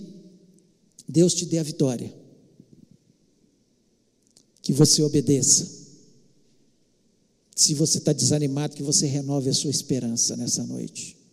Deus 1.07 1.33
te 1.33 1.45
dê 1.45 1.57
a 1.57 1.63
vitória, 1.63 2.15
que 4.61 4.71
você 4.71 5.01
obedeça 5.03 5.83
se 7.53 7.73
você 7.73 7.97
está 7.97 8.13
desanimado, 8.13 8.75
que 8.75 8.83
você 8.83 9.05
renove 9.05 9.49
a 9.49 9.53
sua 9.53 9.69
esperança 9.69 10.37
nessa 10.37 10.65
noite. 10.65 11.24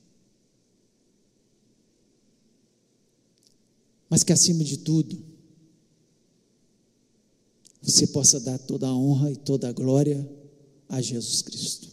Mas 4.12 4.22
que 4.22 4.30
acima 4.30 4.62
de 4.62 4.76
tudo, 4.76 5.24
você 7.80 8.06
possa 8.06 8.38
dar 8.38 8.58
toda 8.58 8.86
a 8.86 8.94
honra 8.94 9.30
e 9.30 9.36
toda 9.36 9.70
a 9.70 9.72
glória 9.72 10.30
a 10.86 11.00
Jesus 11.00 11.40
Cristo. 11.40 11.88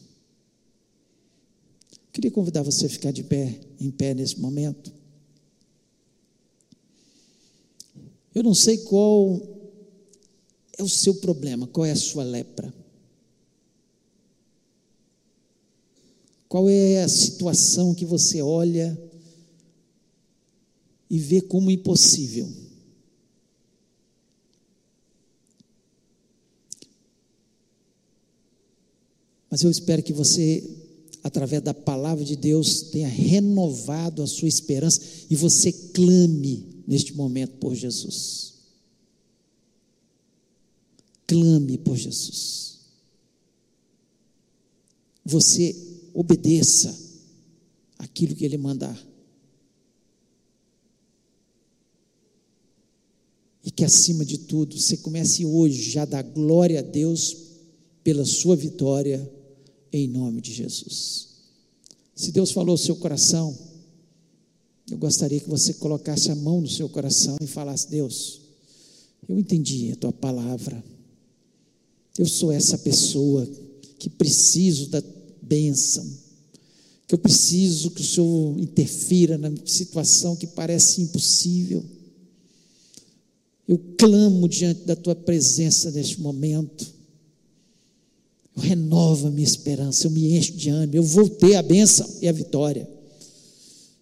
Queria 2.11 2.29
convidar 2.29 2.61
você 2.61 2.87
a 2.87 2.89
ficar 2.89 3.11
de 3.11 3.23
pé, 3.23 3.61
em 3.79 3.89
pé 3.89 4.13
nesse 4.13 4.37
momento. 4.37 4.91
Eu 8.35 8.43
não 8.43 8.53
sei 8.53 8.79
qual 8.79 9.41
é 10.77 10.83
o 10.83 10.89
seu 10.89 11.15
problema, 11.15 11.67
qual 11.67 11.85
é 11.85 11.91
a 11.91 11.95
sua 11.95 12.25
lepra. 12.25 12.73
Qual 16.49 16.67
é 16.67 17.01
a 17.01 17.07
situação 17.07 17.95
que 17.95 18.03
você 18.03 18.41
olha 18.41 19.08
e 21.09 21.17
vê 21.17 21.41
como 21.41 21.71
impossível? 21.71 22.47
Mas 29.49 29.63
eu 29.63 29.71
espero 29.71 30.03
que 30.03 30.13
você, 30.13 30.63
através 31.23 31.61
da 31.61 31.73
palavra 31.73 32.23
de 32.23 32.35
Deus, 32.35 32.83
tenha 32.83 33.07
renovado 33.07 34.21
a 34.21 34.27
sua 34.27 34.47
esperança 34.47 35.01
e 35.29 35.35
você 35.35 35.71
clame 35.71 36.83
neste 36.85 37.13
momento 37.15 37.57
por 37.57 37.73
Jesus. 37.73 38.53
Clame 41.25 41.77
por 41.79 41.95
Jesus. 41.95 42.79
Você 45.25 45.75
obedeça 46.13 46.97
aquilo 47.97 48.35
que 48.35 48.45
Ele 48.45 48.57
mandar. 48.57 49.08
E 53.69 53.71
que 53.71 53.85
acima 53.85 54.25
de 54.25 54.39
tudo, 54.39 54.79
você 54.79 54.97
comece 54.97 55.45
hoje 55.45 55.91
já 55.91 56.01
a 56.01 56.05
dar 56.05 56.23
glória 56.23 56.79
a 56.79 56.81
Deus 56.81 57.37
pela 58.03 58.25
sua 58.25 58.55
vitória, 58.55 59.31
em 59.93 60.07
nome 60.07 60.41
de 60.41 60.51
Jesus. 60.51 61.27
Se 62.15 62.31
Deus 62.31 62.49
falou 62.49 62.71
ao 62.71 62.77
seu 62.79 62.95
coração, 62.95 63.55
eu 64.89 64.97
gostaria 64.97 65.39
que 65.39 65.47
você 65.47 65.75
colocasse 65.75 66.31
a 66.31 66.35
mão 66.35 66.61
no 66.61 66.67
seu 66.67 66.89
coração 66.89 67.37
e 67.39 67.45
falasse: 67.45 67.91
Deus, 67.91 68.41
eu 69.27 69.37
entendi 69.37 69.91
a 69.91 69.95
tua 69.95 70.11
palavra, 70.11 70.83
eu 72.17 72.25
sou 72.25 72.51
essa 72.51 72.75
pessoa 72.75 73.47
que 73.99 74.09
preciso 74.09 74.87
da 74.87 75.03
bênção, 75.43 76.11
que 77.07 77.13
eu 77.13 77.19
preciso 77.19 77.91
que 77.91 78.01
o 78.01 78.03
Senhor 78.03 78.59
interfira 78.59 79.37
na 79.37 79.51
situação 79.63 80.35
que 80.35 80.47
parece 80.47 81.03
impossível. 81.03 81.85
Eu 83.69 83.77
clamo 83.99 84.49
diante 84.49 84.81
da 84.81 84.95
tua 84.95 85.13
presença 85.13 85.91
neste 85.91 86.19
momento. 86.19 86.91
Eu 88.55 88.63
renovo 88.63 89.27
a 89.27 89.29
minha 89.29 89.45
esperança, 89.45 90.07
eu 90.07 90.11
me 90.11 90.35
encho 90.35 90.53
de 90.53 90.71
ânimo, 90.71 90.95
eu 90.95 91.03
vou 91.03 91.29
ter 91.29 91.53
a 91.53 91.61
bênção 91.61 92.09
e 92.19 92.27
a 92.27 92.31
vitória. 92.31 92.89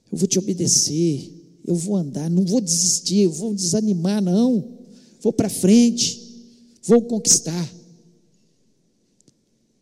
Eu 0.09 0.17
vou 0.17 0.25
te 0.25 0.39
obedecer, 0.39 1.33
eu 1.65 1.75
vou 1.75 1.97
andar, 1.97 2.29
não 2.29 2.45
vou 2.45 2.61
desistir, 2.61 3.23
eu 3.23 3.31
vou 3.33 3.53
desanimar, 3.53 4.21
não. 4.21 4.77
Vou 5.21 5.33
para 5.33 5.49
frente, 5.49 6.45
vou 6.81 7.01
conquistar. 7.01 7.69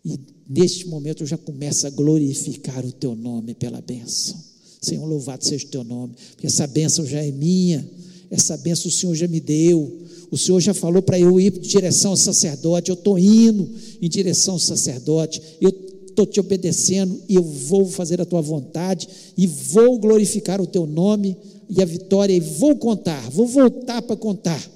E 0.04 0.20
neste 0.50 0.88
momento 0.88 1.22
eu 1.22 1.28
já 1.28 1.38
começo 1.38 1.86
a 1.86 1.92
glorificar 1.92 2.84
o 2.84 2.92
teu 2.92 3.16
nome 3.16 3.54
pela 3.54 3.82
bênção. 3.82 4.36
Senhor, 4.82 5.06
louvado 5.06 5.46
seja 5.46 5.64
o 5.64 5.70
teu 5.70 5.84
nome, 5.84 6.16
porque 6.32 6.48
essa 6.48 6.66
bênção 6.66 7.06
já 7.06 7.24
é 7.24 7.32
minha, 7.32 7.88
essa 8.30 8.58
bênção 8.58 8.90
o 8.90 8.92
Senhor 8.92 9.16
já 9.16 9.28
me 9.28 9.40
deu. 9.40 10.02
O 10.32 10.38
Senhor 10.38 10.60
já 10.60 10.74
falou 10.74 11.02
para 11.02 11.20
eu 11.20 11.40
ir 11.40 11.56
em 11.56 11.62
direção 11.62 12.12
ao 12.12 12.18
sacerdote, 12.18 12.90
eu 12.90 12.96
estou 12.96 13.18
indo 13.18 13.70
em 14.02 14.10
direção 14.10 14.56
ao 14.56 14.60
sacerdote, 14.60 15.42
eu 15.62 15.70
estou 16.08 16.26
te 16.26 16.40
obedecendo 16.40 17.22
e 17.28 17.36
eu 17.36 17.44
vou 17.44 17.86
fazer 17.86 18.22
a 18.22 18.26
tua 18.26 18.42
vontade 18.42 19.08
e 19.38 19.46
vou 19.46 20.00
glorificar 20.00 20.62
o 20.62 20.68
teu 20.68 20.86
nome 20.86 21.38
e 21.70 21.82
a 21.82 21.86
vitória, 21.86 22.34
e 22.34 22.40
vou 22.40 22.76
contar, 22.76 23.30
vou 23.30 23.48
voltar 23.48 24.02
para 24.02 24.16
contar 24.16 24.72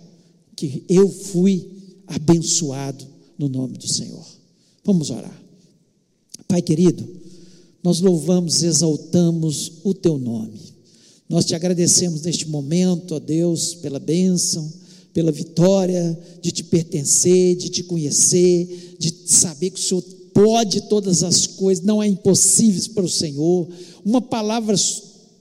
que 0.56 0.84
eu 0.90 1.08
fui 1.10 1.70
abençoado 2.08 3.06
no 3.38 3.48
nome 3.48 3.78
do 3.78 3.88
Senhor. 3.88 4.26
Vamos 4.84 5.10
orar. 5.10 5.40
Pai 6.48 6.62
querido, 6.62 7.08
nós 7.84 8.02
louvamos, 8.02 8.64
exaltamos 8.64 9.74
o 9.84 9.94
teu 9.94 10.18
nome. 10.18 10.60
Nós 11.30 11.46
te 11.46 11.54
agradecemos 11.54 12.24
neste 12.24 12.50
momento, 12.50 13.14
ó 13.14 13.20
Deus, 13.20 13.76
pela 13.76 14.00
bênção, 14.00 14.68
pela 15.14 15.32
vitória 15.32 16.18
de 16.42 16.52
te 16.52 16.64
pertencer, 16.64 17.56
de 17.56 17.70
te 17.70 17.84
conhecer, 17.84 18.96
de 18.98 19.14
saber 19.28 19.70
que 19.70 19.80
o 19.80 19.84
Senhor 19.84 20.02
pode 20.34 20.82
todas 20.82 21.22
as 21.22 21.46
coisas, 21.46 21.84
não 21.86 22.02
é 22.02 22.08
impossíveis 22.08 22.88
para 22.88 23.06
o 23.06 23.10
Senhor. 23.10 23.68
Uma 24.04 24.22
palavra 24.22 24.76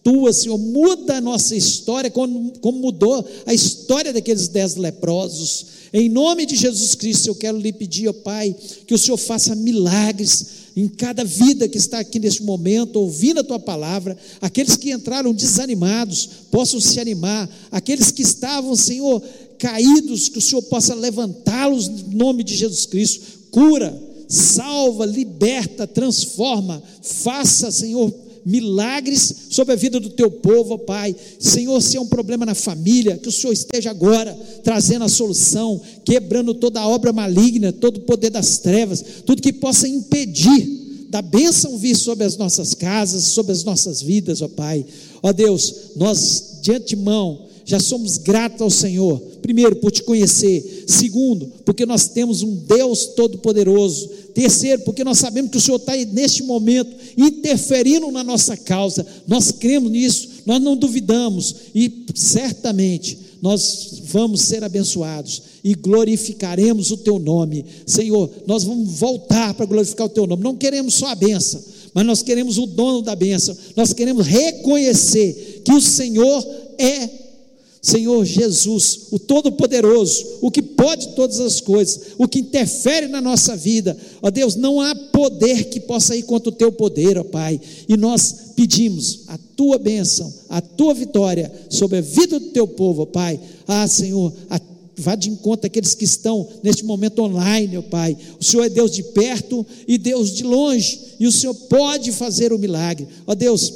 tua, 0.02 0.30
Senhor, 0.32 0.58
muda 0.58 1.16
a 1.16 1.20
nossa 1.22 1.56
história, 1.56 2.10
como, 2.10 2.52
como 2.60 2.80
mudou 2.80 3.26
a 3.46 3.54
história 3.54 4.12
daqueles 4.12 4.48
dez 4.48 4.76
leprosos. 4.76 5.66
Em 5.92 6.10
nome 6.10 6.44
de 6.44 6.54
Jesus 6.54 6.94
Cristo, 6.94 7.28
eu 7.28 7.34
quero 7.34 7.58
lhe 7.58 7.72
pedir, 7.72 8.08
ó 8.08 8.12
Pai, 8.12 8.54
que 8.86 8.92
o 8.92 8.98
Senhor 8.98 9.16
faça 9.16 9.54
milagres 9.54 10.67
em 10.80 10.86
cada 10.86 11.24
vida 11.24 11.68
que 11.68 11.76
está 11.76 11.98
aqui 11.98 12.20
neste 12.20 12.42
momento, 12.44 13.00
ouvindo 13.00 13.40
a 13.40 13.44
tua 13.44 13.58
palavra, 13.58 14.16
aqueles 14.40 14.76
que 14.76 14.92
entraram 14.92 15.34
desanimados, 15.34 16.28
possam 16.52 16.80
se 16.80 17.00
animar, 17.00 17.50
aqueles 17.70 18.12
que 18.12 18.22
estavam, 18.22 18.76
Senhor, 18.76 19.20
caídos, 19.58 20.28
que 20.28 20.38
o 20.38 20.40
Senhor 20.40 20.62
possa 20.62 20.94
levantá-los 20.94 21.88
no 21.88 22.16
nome 22.18 22.44
de 22.44 22.54
Jesus 22.54 22.86
Cristo, 22.86 23.20
cura, 23.50 24.00
salva, 24.28 25.04
liberta, 25.04 25.84
transforma, 25.84 26.80
faça, 27.02 27.72
Senhor, 27.72 28.14
milagres 28.48 29.34
sobre 29.50 29.74
a 29.74 29.76
vida 29.76 30.00
do 30.00 30.08
teu 30.08 30.30
povo, 30.30 30.78
Pai. 30.78 31.14
Senhor, 31.38 31.80
se 31.82 31.98
é 31.98 32.00
um 32.00 32.06
problema 32.06 32.46
na 32.46 32.54
família, 32.54 33.18
que 33.18 33.28
o 33.28 33.32
Senhor 33.32 33.52
esteja 33.52 33.90
agora 33.90 34.34
trazendo 34.64 35.04
a 35.04 35.08
solução, 35.08 35.80
quebrando 36.04 36.54
toda 36.54 36.80
a 36.80 36.88
obra 36.88 37.12
maligna, 37.12 37.72
todo 37.72 37.98
o 37.98 38.02
poder 38.02 38.30
das 38.30 38.58
trevas, 38.58 39.04
tudo 39.26 39.42
que 39.42 39.52
possa 39.52 39.86
impedir 39.86 41.06
da 41.10 41.20
bênção 41.20 41.76
vir 41.76 41.94
sobre 41.94 42.24
as 42.24 42.36
nossas 42.36 42.74
casas, 42.74 43.24
sobre 43.24 43.52
as 43.52 43.64
nossas 43.64 44.00
vidas, 44.00 44.40
ó 44.40 44.48
Pai. 44.48 44.84
Ó 45.22 45.32
Deus, 45.32 45.74
nós 45.96 46.58
de 46.62 46.72
antemão 46.72 47.47
já 47.68 47.78
somos 47.78 48.16
gratos 48.16 48.62
ao 48.62 48.70
Senhor, 48.70 49.20
primeiro, 49.42 49.76
por 49.76 49.90
te 49.90 50.02
conhecer, 50.02 50.84
segundo, 50.86 51.52
porque 51.66 51.84
nós 51.84 52.08
temos 52.08 52.40
um 52.40 52.54
Deus 52.54 53.08
todo-poderoso, 53.08 54.08
terceiro, 54.32 54.84
porque 54.84 55.04
nós 55.04 55.18
sabemos 55.18 55.50
que 55.50 55.58
o 55.58 55.60
Senhor 55.60 55.76
está 55.76 55.94
neste 55.94 56.42
momento 56.42 56.90
interferindo 57.14 58.10
na 58.10 58.24
nossa 58.24 58.56
causa, 58.56 59.06
nós 59.26 59.52
cremos 59.52 59.92
nisso, 59.92 60.30
nós 60.46 60.62
não 60.62 60.74
duvidamos 60.74 61.54
e 61.74 62.06
certamente 62.14 63.18
nós 63.42 64.00
vamos 64.04 64.40
ser 64.40 64.64
abençoados 64.64 65.42
e 65.62 65.74
glorificaremos 65.74 66.90
o 66.90 66.96
teu 66.96 67.18
nome. 67.18 67.66
Senhor, 67.86 68.30
nós 68.46 68.64
vamos 68.64 68.92
voltar 68.98 69.52
para 69.52 69.66
glorificar 69.66 70.06
o 70.06 70.10
teu 70.10 70.26
nome. 70.26 70.42
Não 70.42 70.56
queremos 70.56 70.94
só 70.94 71.08
a 71.08 71.14
benção, 71.14 71.62
mas 71.92 72.06
nós 72.06 72.22
queremos 72.22 72.56
o 72.56 72.64
dono 72.64 73.02
da 73.02 73.14
benção. 73.14 73.54
Nós 73.76 73.92
queremos 73.92 74.26
reconhecer 74.26 75.60
que 75.66 75.72
o 75.72 75.82
Senhor 75.82 76.42
é 76.78 77.27
Senhor 77.88 78.24
Jesus, 78.24 79.08
o 79.10 79.18
Todo-Poderoso, 79.18 80.38
o 80.42 80.50
que 80.50 80.60
pode 80.60 81.08
todas 81.14 81.40
as 81.40 81.60
coisas, 81.60 82.12
o 82.18 82.28
que 82.28 82.40
interfere 82.40 83.08
na 83.08 83.20
nossa 83.20 83.56
vida, 83.56 83.96
ó 84.22 84.30
Deus, 84.30 84.56
não 84.56 84.80
há 84.80 84.94
poder 84.94 85.64
que 85.64 85.80
possa 85.80 86.14
ir 86.14 86.22
contra 86.24 86.50
o 86.50 86.54
teu 86.54 86.70
poder, 86.70 87.16
ó 87.16 87.24
Pai, 87.24 87.60
e 87.88 87.96
nós 87.96 88.52
pedimos 88.54 89.20
a 89.28 89.38
tua 89.56 89.78
bênção, 89.78 90.32
a 90.48 90.60
tua 90.60 90.92
vitória 90.92 91.50
sobre 91.70 91.98
a 91.98 92.02
vida 92.02 92.38
do 92.38 92.46
teu 92.48 92.66
povo, 92.66 93.02
ó 93.02 93.06
Pai, 93.06 93.40
ah 93.66 93.88
Senhor, 93.88 94.32
a 94.50 94.60
Vá 95.00 95.14
de 95.14 95.30
encontro 95.30 95.64
àqueles 95.64 95.94
que 95.94 96.04
estão 96.04 96.44
neste 96.60 96.84
momento 96.84 97.22
online, 97.22 97.78
ó 97.78 97.82
Pai. 97.82 98.16
O 98.40 98.42
Senhor 98.42 98.64
é 98.64 98.68
Deus 98.68 98.90
de 98.90 99.04
perto 99.04 99.64
e 99.86 99.96
Deus 99.96 100.34
de 100.34 100.42
longe, 100.42 100.98
e 101.20 101.26
o 101.28 101.30
Senhor 101.30 101.54
pode 101.54 102.10
fazer 102.10 102.52
o 102.52 102.58
milagre. 102.58 103.06
Ó 103.24 103.32
Deus, 103.32 103.72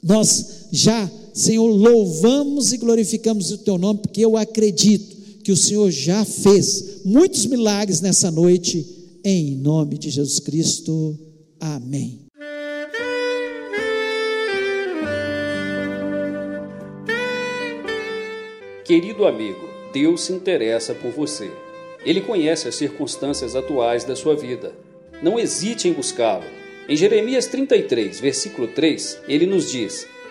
nós 0.00 0.68
já 0.70 1.10
Senhor, 1.38 1.68
louvamos 1.68 2.72
e 2.72 2.78
glorificamos 2.78 3.52
o 3.52 3.58
teu 3.58 3.78
nome, 3.78 4.00
porque 4.00 4.24
eu 4.24 4.36
acredito 4.36 5.16
que 5.44 5.52
o 5.52 5.56
Senhor 5.56 5.88
já 5.88 6.24
fez 6.24 7.02
muitos 7.04 7.46
milagres 7.46 8.00
nessa 8.00 8.28
noite, 8.28 8.84
em 9.24 9.54
nome 9.54 9.96
de 9.98 10.10
Jesus 10.10 10.40
Cristo. 10.40 11.16
Amém. 11.60 12.22
Querido 18.84 19.24
amigo, 19.24 19.60
Deus 19.92 20.22
se 20.22 20.32
interessa 20.32 20.92
por 20.92 21.12
você. 21.12 21.48
Ele 22.04 22.20
conhece 22.20 22.66
as 22.66 22.74
circunstâncias 22.74 23.54
atuais 23.54 24.02
da 24.02 24.16
sua 24.16 24.34
vida. 24.34 24.74
Não 25.22 25.38
hesite 25.38 25.86
em 25.86 25.92
buscá-lo. 25.92 26.42
Em 26.88 26.96
Jeremias 26.96 27.46
33, 27.46 28.18
versículo 28.18 28.66
3, 28.66 29.18
ele 29.28 29.46
nos 29.46 29.70
diz: 29.70 30.04